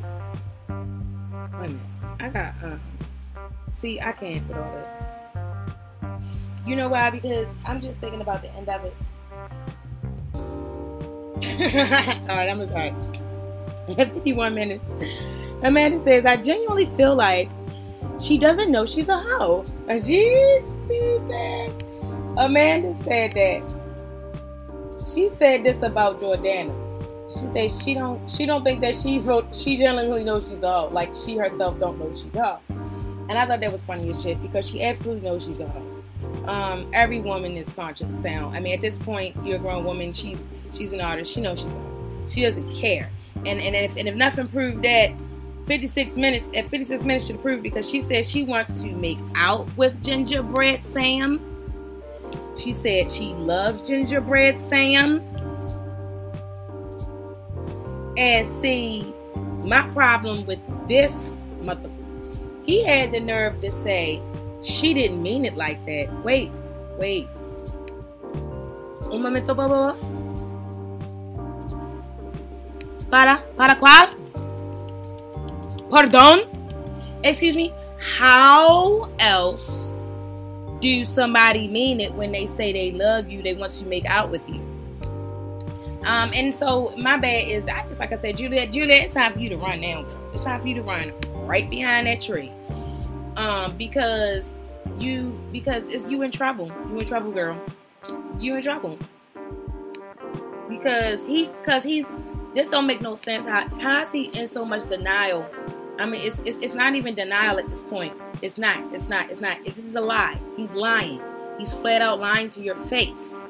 a 0.70 1.58
minute. 1.60 1.76
I 2.18 2.28
got 2.30 2.54
uh 2.64 2.78
see, 3.70 4.00
I 4.00 4.12
can't 4.12 4.48
with 4.48 4.56
all 4.56 4.72
this. 4.72 5.02
You 6.66 6.74
know 6.74 6.88
why? 6.88 7.10
Because 7.10 7.46
I'm 7.66 7.82
just 7.82 8.00
thinking 8.00 8.22
about 8.22 8.40
the 8.40 8.50
end 8.54 8.70
of 8.70 8.82
it. 8.82 8.94
Alright, 12.30 12.48
I'm 12.48 12.66
sorry. 12.66 12.94
51 13.94 14.54
minutes. 14.54 14.84
Amanda 15.62 16.02
says, 16.02 16.24
I 16.24 16.36
genuinely 16.38 16.86
feel 16.96 17.14
like 17.14 17.50
she 18.18 18.38
doesn't 18.38 18.70
know 18.70 18.86
she's 18.86 19.10
a 19.10 19.18
hoe. 19.18 19.66
She's 20.02 20.64
stupid. 20.66 21.84
Amanda 22.38 22.94
said 23.04 23.34
that. 23.34 23.62
She 25.12 25.28
said 25.28 25.62
this 25.62 25.82
about 25.82 26.20
Jordana 26.20 26.85
she 27.38 27.46
says 27.46 27.82
she 27.82 27.94
don't 27.94 28.30
she 28.30 28.46
don't 28.46 28.64
think 28.64 28.80
that 28.80 28.96
she 28.96 29.18
wrote 29.18 29.54
she 29.54 29.76
genuinely 29.76 30.24
knows 30.24 30.48
she's 30.48 30.62
a 30.62 30.72
hoe. 30.72 30.88
Like 30.88 31.14
she 31.14 31.36
herself 31.36 31.78
don't 31.78 31.98
know 31.98 32.10
she's 32.14 32.34
a 32.34 32.42
hoe. 32.42 32.60
And 33.28 33.38
I 33.38 33.46
thought 33.46 33.60
that 33.60 33.72
was 33.72 33.82
funny 33.82 34.08
as 34.10 34.22
shit 34.22 34.40
because 34.40 34.68
she 34.68 34.82
absolutely 34.82 35.28
knows 35.28 35.44
she's 35.44 35.60
a 35.60 35.68
hoe. 35.68 35.96
Um, 36.46 36.88
every 36.92 37.20
woman 37.20 37.56
is 37.56 37.68
conscious 37.70 38.08
of 38.08 38.20
sound. 38.20 38.56
I 38.56 38.60
mean, 38.60 38.74
at 38.74 38.80
this 38.80 38.98
point, 38.98 39.36
you're 39.44 39.56
a 39.56 39.58
grown 39.58 39.84
woman. 39.84 40.12
She's 40.12 40.46
she's 40.72 40.92
an 40.92 41.00
artist. 41.00 41.32
She 41.32 41.40
knows 41.40 41.60
she's 41.60 41.74
a 41.74 41.78
hoe. 41.78 42.26
She 42.28 42.42
doesn't 42.42 42.72
care. 42.72 43.10
And 43.44 43.60
and 43.60 43.74
if 43.74 43.96
and 43.96 44.08
if 44.08 44.14
nothing 44.14 44.48
proved 44.48 44.82
that, 44.84 45.12
56 45.66 46.16
minutes 46.16 46.46
at 46.56 46.70
56 46.70 47.04
minutes 47.04 47.26
should 47.26 47.42
prove 47.42 47.62
because 47.62 47.88
she 47.88 48.00
said 48.00 48.24
she 48.24 48.44
wants 48.44 48.82
to 48.82 48.88
make 48.92 49.18
out 49.34 49.68
with 49.76 50.02
gingerbread 50.02 50.84
Sam. 50.84 51.40
She 52.56 52.72
said 52.72 53.10
she 53.10 53.34
loves 53.34 53.86
gingerbread 53.88 54.60
Sam. 54.60 55.20
And 58.16 58.48
see, 58.48 59.12
my 59.64 59.82
problem 59.90 60.46
with 60.46 60.60
this 60.88 61.42
mother, 61.64 61.90
he 62.64 62.84
had 62.84 63.12
the 63.12 63.20
nerve 63.20 63.60
to 63.60 63.70
say 63.70 64.22
she 64.62 64.94
didn't 64.94 65.22
mean 65.22 65.44
it 65.44 65.56
like 65.56 65.84
that. 65.86 66.08
Wait, 66.24 66.50
wait. 66.98 67.28
Un 69.10 69.22
momento, 69.22 69.54
favor. 69.54 69.94
Para, 73.10 73.44
para 73.56 73.76
cuál? 73.76 74.10
Pardon? 75.88 76.42
Excuse 77.22 77.54
me. 77.54 77.72
How 77.98 79.08
else 79.20 79.94
do 80.80 81.04
somebody 81.04 81.68
mean 81.68 82.00
it 82.00 82.12
when 82.14 82.32
they 82.32 82.46
say 82.46 82.72
they 82.72 82.90
love 82.90 83.30
you, 83.30 83.42
they 83.42 83.54
want 83.54 83.72
to 83.74 83.86
make 83.86 84.06
out 84.06 84.30
with 84.30 84.42
you? 84.48 84.65
Um, 86.06 86.30
and 86.34 86.54
so 86.54 86.94
my 86.96 87.16
bad 87.16 87.48
is 87.48 87.68
I 87.68 87.84
just 87.86 87.98
like 87.98 88.12
I 88.12 88.16
said, 88.16 88.36
Juliet, 88.36 88.70
Juliet, 88.70 89.02
it's 89.02 89.12
time 89.12 89.32
for 89.32 89.40
you 89.40 89.48
to 89.48 89.58
run 89.58 89.80
now. 89.80 90.06
It's 90.32 90.44
time 90.44 90.60
for 90.60 90.68
you 90.68 90.74
to 90.76 90.82
run 90.82 91.12
right 91.34 91.68
behind 91.68 92.06
that 92.06 92.20
tree. 92.20 92.52
Um, 93.36 93.76
because 93.76 94.60
you 94.98 95.38
because 95.50 95.88
it's 95.88 96.06
you 96.06 96.22
in 96.22 96.30
trouble. 96.30 96.70
You 96.88 97.00
in 97.00 97.06
trouble, 97.06 97.32
girl. 97.32 97.60
You 98.38 98.54
in 98.54 98.62
trouble. 98.62 98.98
Because 100.68 101.24
he's 101.24 101.50
because 101.50 101.82
he's 101.82 102.06
this 102.54 102.68
don't 102.70 102.86
make 102.86 103.00
no 103.00 103.16
sense. 103.16 103.44
How 103.44 103.68
how 103.80 104.02
is 104.02 104.12
he 104.12 104.26
in 104.26 104.46
so 104.46 104.64
much 104.64 104.88
denial? 104.88 105.44
I 105.98 106.06
mean, 106.06 106.20
it's, 106.22 106.38
it's 106.40 106.58
it's 106.58 106.74
not 106.74 106.94
even 106.94 107.16
denial 107.16 107.58
at 107.58 107.68
this 107.68 107.82
point. 107.82 108.14
It's 108.42 108.58
not. 108.58 108.94
It's 108.94 109.08
not. 109.08 109.28
It's 109.28 109.40
not. 109.40 109.64
This 109.64 109.78
is 109.78 109.96
a 109.96 110.00
lie. 110.00 110.38
He's 110.56 110.72
lying. 110.72 111.20
He's 111.58 111.72
flat 111.72 112.00
out 112.00 112.20
lying 112.20 112.48
to 112.50 112.62
your 112.62 112.76
face 112.76 113.44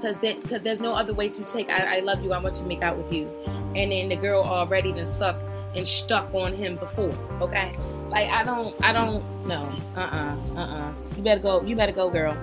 because 0.00 0.18
that 0.20 0.40
because 0.40 0.62
there's 0.62 0.80
no 0.80 0.94
other 0.94 1.12
way 1.12 1.28
to 1.28 1.44
take 1.44 1.70
I, 1.70 1.98
I, 1.98 2.00
love 2.00 2.24
you 2.24 2.32
I 2.32 2.38
want 2.38 2.54
to 2.56 2.64
make 2.64 2.82
out 2.82 2.96
with 2.96 3.12
you. 3.12 3.28
And 3.76 3.92
then 3.92 4.08
the 4.08 4.16
girl 4.16 4.42
already 4.42 4.92
done 4.92 5.06
sucked 5.06 5.44
and 5.76 5.86
stuck 5.86 6.32
on 6.34 6.52
him 6.52 6.76
before 6.76 7.14
okay? 7.40 7.72
Like 8.08 8.28
I 8.28 8.42
don't 8.42 8.74
I 8.82 8.92
don't 8.92 9.24
know 9.46 9.68
uh-uh 9.96 10.36
uh-uh. 10.56 10.92
You 11.16 11.22
better 11.22 11.40
go 11.40 11.62
you 11.62 11.76
better 11.76 11.92
go 11.92 12.08
girl. 12.08 12.36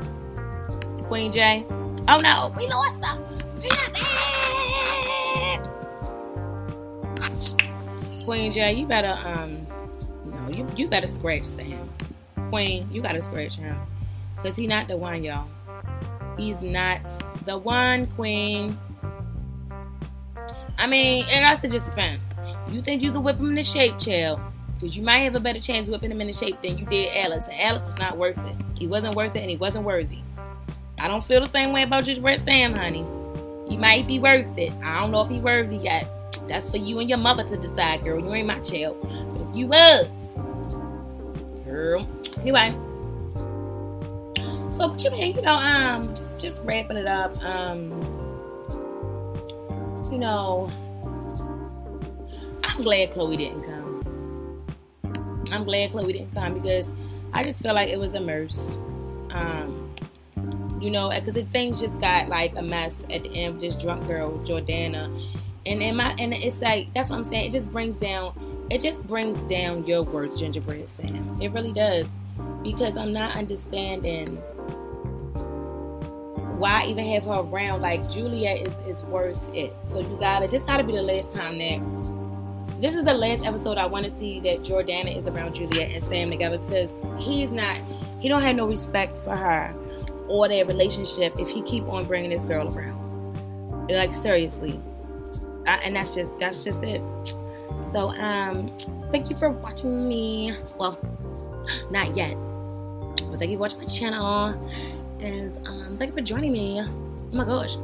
Queen 1.03 1.31
J? 1.31 1.65
Oh 2.07 2.19
no 2.19 2.53
we 2.55 2.67
lost 2.67 3.01
them 3.01 3.23
Queen 8.25 8.51
J 8.51 8.73
you 8.73 8.85
better 8.85 9.17
um 9.25 9.65
no 10.25 10.49
you 10.49 10.67
you 10.75 10.87
better 10.87 11.07
scratch 11.07 11.45
Sam. 11.45 11.89
Queen 12.49 12.87
you 12.91 13.01
gotta 13.01 13.21
scratch 13.21 13.55
him. 13.55 13.77
Because 14.35 14.55
he 14.55 14.67
not 14.67 14.87
the 14.87 14.95
one 14.95 15.23
y'all. 15.23 15.47
He's 16.37 16.61
not 16.61 17.01
the 17.47 17.57
one, 17.57 18.07
Queen. 18.07 18.77
I 20.77 20.85
mean, 20.85 21.25
and 21.31 21.45
I 21.45 21.55
to 21.55 21.67
just 21.67 21.87
depend. 21.87 22.19
You 22.69 22.81
think 22.81 23.01
you 23.01 23.11
could 23.11 23.23
whip 23.23 23.37
him 23.37 23.49
into 23.49 23.63
shape, 23.63 23.97
chill? 23.97 24.39
Because 24.73 24.95
you 24.95 25.01
might 25.01 25.19
have 25.19 25.33
a 25.33 25.39
better 25.39 25.59
chance 25.59 25.89
whipping 25.89 26.11
him 26.11 26.21
into 26.21 26.33
shape 26.33 26.61
than 26.61 26.77
you 26.77 26.85
did 26.85 27.09
Alex. 27.17 27.45
And 27.45 27.59
Alex 27.59 27.87
was 27.87 27.97
not 27.97 28.17
worth 28.17 28.37
it. 28.45 28.55
He 28.77 28.85
wasn't 28.85 29.15
worth 29.15 29.35
it 29.35 29.39
and 29.39 29.49
he 29.49 29.57
wasn't 29.57 29.85
worthy. 29.85 30.19
I 30.99 31.07
don't 31.07 31.23
feel 31.23 31.39
the 31.39 31.47
same 31.47 31.73
way 31.73 31.83
about 31.83 32.03
just 32.03 32.21
Red 32.21 32.39
Sam, 32.39 32.73
honey. 32.73 33.03
He 33.67 33.77
might 33.77 34.05
be 34.05 34.19
worth 34.19 34.55
it. 34.57 34.71
I 34.83 34.99
don't 34.99 35.11
know 35.11 35.21
if 35.21 35.31
he's 35.31 35.41
worthy 35.41 35.77
yet. 35.77 36.07
That's 36.47 36.69
for 36.69 36.77
you 36.77 36.99
and 36.99 37.09
your 37.09 37.17
mother 37.17 37.43
to 37.43 37.57
decide, 37.57 38.03
girl. 38.03 38.19
You 38.19 38.33
ain't 38.33 38.47
my 38.47 38.59
child. 38.59 38.97
But 39.31 39.55
you 39.55 39.67
was, 39.67 40.33
girl. 41.65 42.07
Anyway. 42.41 42.86
So, 44.77 44.87
but 44.87 45.03
you 45.03 45.09
you 45.11 45.41
know, 45.41 45.55
um, 45.55 46.13
just 46.13 46.39
just 46.39 46.61
wrapping 46.63 46.97
it 46.97 47.07
up. 47.07 47.35
Um, 47.43 47.89
you 50.11 50.19
know, 50.19 50.69
I'm 52.63 52.83
glad 52.83 53.09
Chloe 53.09 53.37
didn't 53.37 53.63
come. 53.63 54.63
I'm 55.51 55.63
glad 55.63 55.89
Chloe 55.89 56.13
didn't 56.13 56.31
come 56.31 56.53
because 56.53 56.91
I 57.33 57.41
just 57.41 57.63
feel 57.63 57.73
like 57.73 57.89
it 57.89 57.99
was 57.99 58.13
a 58.13 58.21
mess. 58.21 58.77
Um, 59.31 59.95
you 60.79 60.91
know, 60.91 61.09
because 61.09 61.41
things 61.45 61.81
just 61.81 61.99
got 61.99 62.29
like 62.29 62.55
a 62.55 62.61
mess 62.61 63.03
at 63.11 63.23
the 63.23 63.31
end 63.31 63.55
of 63.55 63.61
this 63.61 63.75
drunk 63.75 64.05
girl, 64.05 64.37
Jordana. 64.45 65.05
And 65.65 65.81
in 65.81 65.95
my 65.95 66.15
and 66.19 66.33
it's 66.33 66.61
like 66.61 66.93
that's 66.93 67.09
what 67.09 67.15
I'm 67.17 67.25
saying. 67.25 67.47
It 67.47 67.51
just 67.51 67.71
brings 67.71 67.97
down 67.97 68.31
it 68.69 68.81
just 68.81 69.07
brings 69.07 69.39
down 69.47 69.87
your 69.87 70.03
worth, 70.03 70.37
gingerbread 70.37 70.87
Sam. 70.87 71.41
It 71.41 71.51
really 71.51 71.73
does. 71.73 72.15
Because 72.63 72.97
I'm 72.97 73.13
not 73.13 73.35
understanding 73.35 74.41
why 76.57 76.83
even 76.87 77.05
have 77.05 77.25
her 77.25 77.41
around? 77.41 77.81
Like 77.81 78.09
Juliet 78.09 78.61
is 78.65 78.79
is 78.79 79.03
worth 79.03 79.53
it. 79.53 79.75
So 79.83 79.99
you 79.99 80.17
gotta 80.19 80.47
this 80.47 80.63
gotta 80.63 80.83
be 80.83 80.93
the 80.93 81.03
last 81.03 81.35
time 81.35 81.57
that 81.59 82.81
this 82.81 82.95
is 82.95 83.05
the 83.05 83.13
last 83.13 83.45
episode 83.45 83.77
I 83.77 83.85
want 83.85 84.05
to 84.05 84.11
see 84.11 84.39
that 84.41 84.59
Jordana 84.59 85.15
is 85.15 85.27
around 85.27 85.55
Juliet 85.55 85.91
and 85.91 86.03
Sam 86.03 86.29
together 86.29 86.57
because 86.57 86.95
he's 87.19 87.51
not 87.51 87.77
he 88.19 88.27
don't 88.27 88.41
have 88.41 88.55
no 88.55 88.67
respect 88.67 89.17
for 89.23 89.35
her 89.35 89.73
or 90.27 90.47
their 90.47 90.65
relationship 90.65 91.33
if 91.39 91.47
he 91.47 91.61
keep 91.61 91.87
on 91.87 92.05
bringing 92.05 92.31
this 92.31 92.45
girl 92.45 92.67
around. 92.75 92.97
Like 93.89 94.13
seriously, 94.13 94.79
I, 95.65 95.75
and 95.77 95.95
that's 95.95 96.15
just 96.15 96.37
that's 96.39 96.63
just 96.63 96.83
it. 96.83 97.01
So 97.91 98.11
um, 98.15 98.69
thank 99.11 99.29
you 99.29 99.37
for 99.37 99.49
watching 99.49 100.07
me. 100.07 100.53
Well, 100.77 100.99
not 101.91 102.15
yet, 102.15 102.35
but 103.29 103.39
thank 103.39 103.51
you 103.51 103.57
for 103.57 103.61
watching 103.61 103.79
my 103.79 103.85
channel. 103.85 104.49
And 105.19 105.57
um, 105.67 105.93
thank 105.93 106.11
you 106.11 106.17
for 106.17 106.21
joining 106.21 106.51
me. 106.51 106.81
Oh 106.81 107.35
my 107.35 107.43
gosh, 107.43 107.75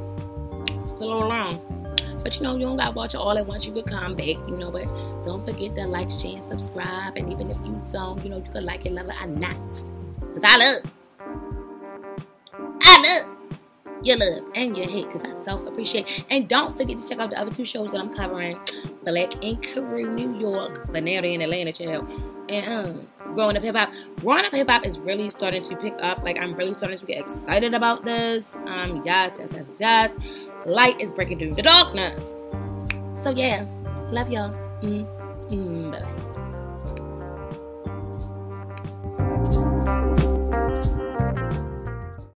it's 0.68 1.02
a 1.02 1.06
little 1.06 1.28
long. 1.28 1.62
But 2.24 2.38
you 2.38 2.44
know, 2.44 2.54
you 2.56 2.66
don't 2.66 2.78
gotta 2.78 2.92
watch 2.92 3.16
it 3.16 3.18
all 3.18 3.38
at 3.38 3.46
once. 3.46 3.66
You 3.66 3.74
could 3.74 3.86
come 3.86 4.16
back, 4.16 4.28
you 4.28 4.58
know. 4.58 4.72
But 4.72 4.86
don't 5.24 5.46
forget 5.46 5.76
to 5.76 5.86
like, 5.86 6.10
share, 6.10 6.38
and 6.38 6.44
subscribe. 6.44 7.18
And 7.18 7.32
even 7.32 7.52
if 7.52 7.58
you 7.58 7.82
don't, 7.92 8.24
you 8.24 8.30
know, 8.30 8.38
you 8.38 8.50
could 8.52 8.64
like 8.64 8.86
it, 8.86 8.94
love 8.94 9.10
it, 9.10 9.16
or 9.22 9.28
not. 9.28 9.56
Cause 10.34 10.42
I 10.44 10.58
love, 10.58 10.93
your 14.04 14.18
love 14.18 14.50
and 14.56 14.78
your 14.78 14.88
hate 14.88 15.08
because 15.08 15.24
I 15.24 15.34
self 15.44 15.66
appreciate. 15.66 16.26
And 16.30 16.48
don't 16.48 16.78
forget 16.78 16.98
to 16.98 17.08
check 17.08 17.20
out 17.20 17.30
the 17.30 17.40
other 17.40 17.52
two 17.52 17.66
shows 17.66 17.92
that 17.92 18.00
I'm 18.00 18.14
covering 18.14 18.60
Black 19.04 19.44
Ink 19.44 19.74
Crew 19.74 20.14
New 20.14 20.38
York, 20.40 20.92
Banana 20.92 21.28
in 21.28 21.42
Atlanta, 21.42 21.72
child. 21.72 22.10
And 22.50 22.68
um, 22.68 23.08
Growing 23.34 23.58
Up 23.58 23.64
Hip 23.64 23.76
Hop. 23.76 23.92
Growing 24.18 24.46
Up 24.46 24.52
Hip 24.54 24.70
Hop 24.70 24.86
is 24.86 25.00
really 25.00 25.30
starting 25.30 25.64
to 25.64 25.76
pick 25.76 25.94
up. 26.02 26.24
Like, 26.24 26.40
I'm 26.40 26.54
really 26.54 26.74
starting 26.74 26.98
to 26.98 27.06
get 27.06 27.20
excited 27.20 27.74
about 27.74 28.04
this. 28.06 28.56
Um, 28.68 29.02
yes, 29.06 29.38
yes, 29.40 29.54
yes, 29.54 29.78
yes. 29.80 30.16
Light 30.66 31.02
is 31.02 31.12
breaking 31.12 31.40
through 31.40 31.56
the 31.56 31.62
darkness. 31.62 32.36
So, 33.16 33.32
yeah, 33.32 33.66
love 34.12 34.30
y'all. 34.30 34.52
Mm-hmm. 34.82 35.24
Mm-hmm. 35.56 35.94
Mm, 35.94 35.94
mm, 39.46 40.24
bye. 40.24 40.30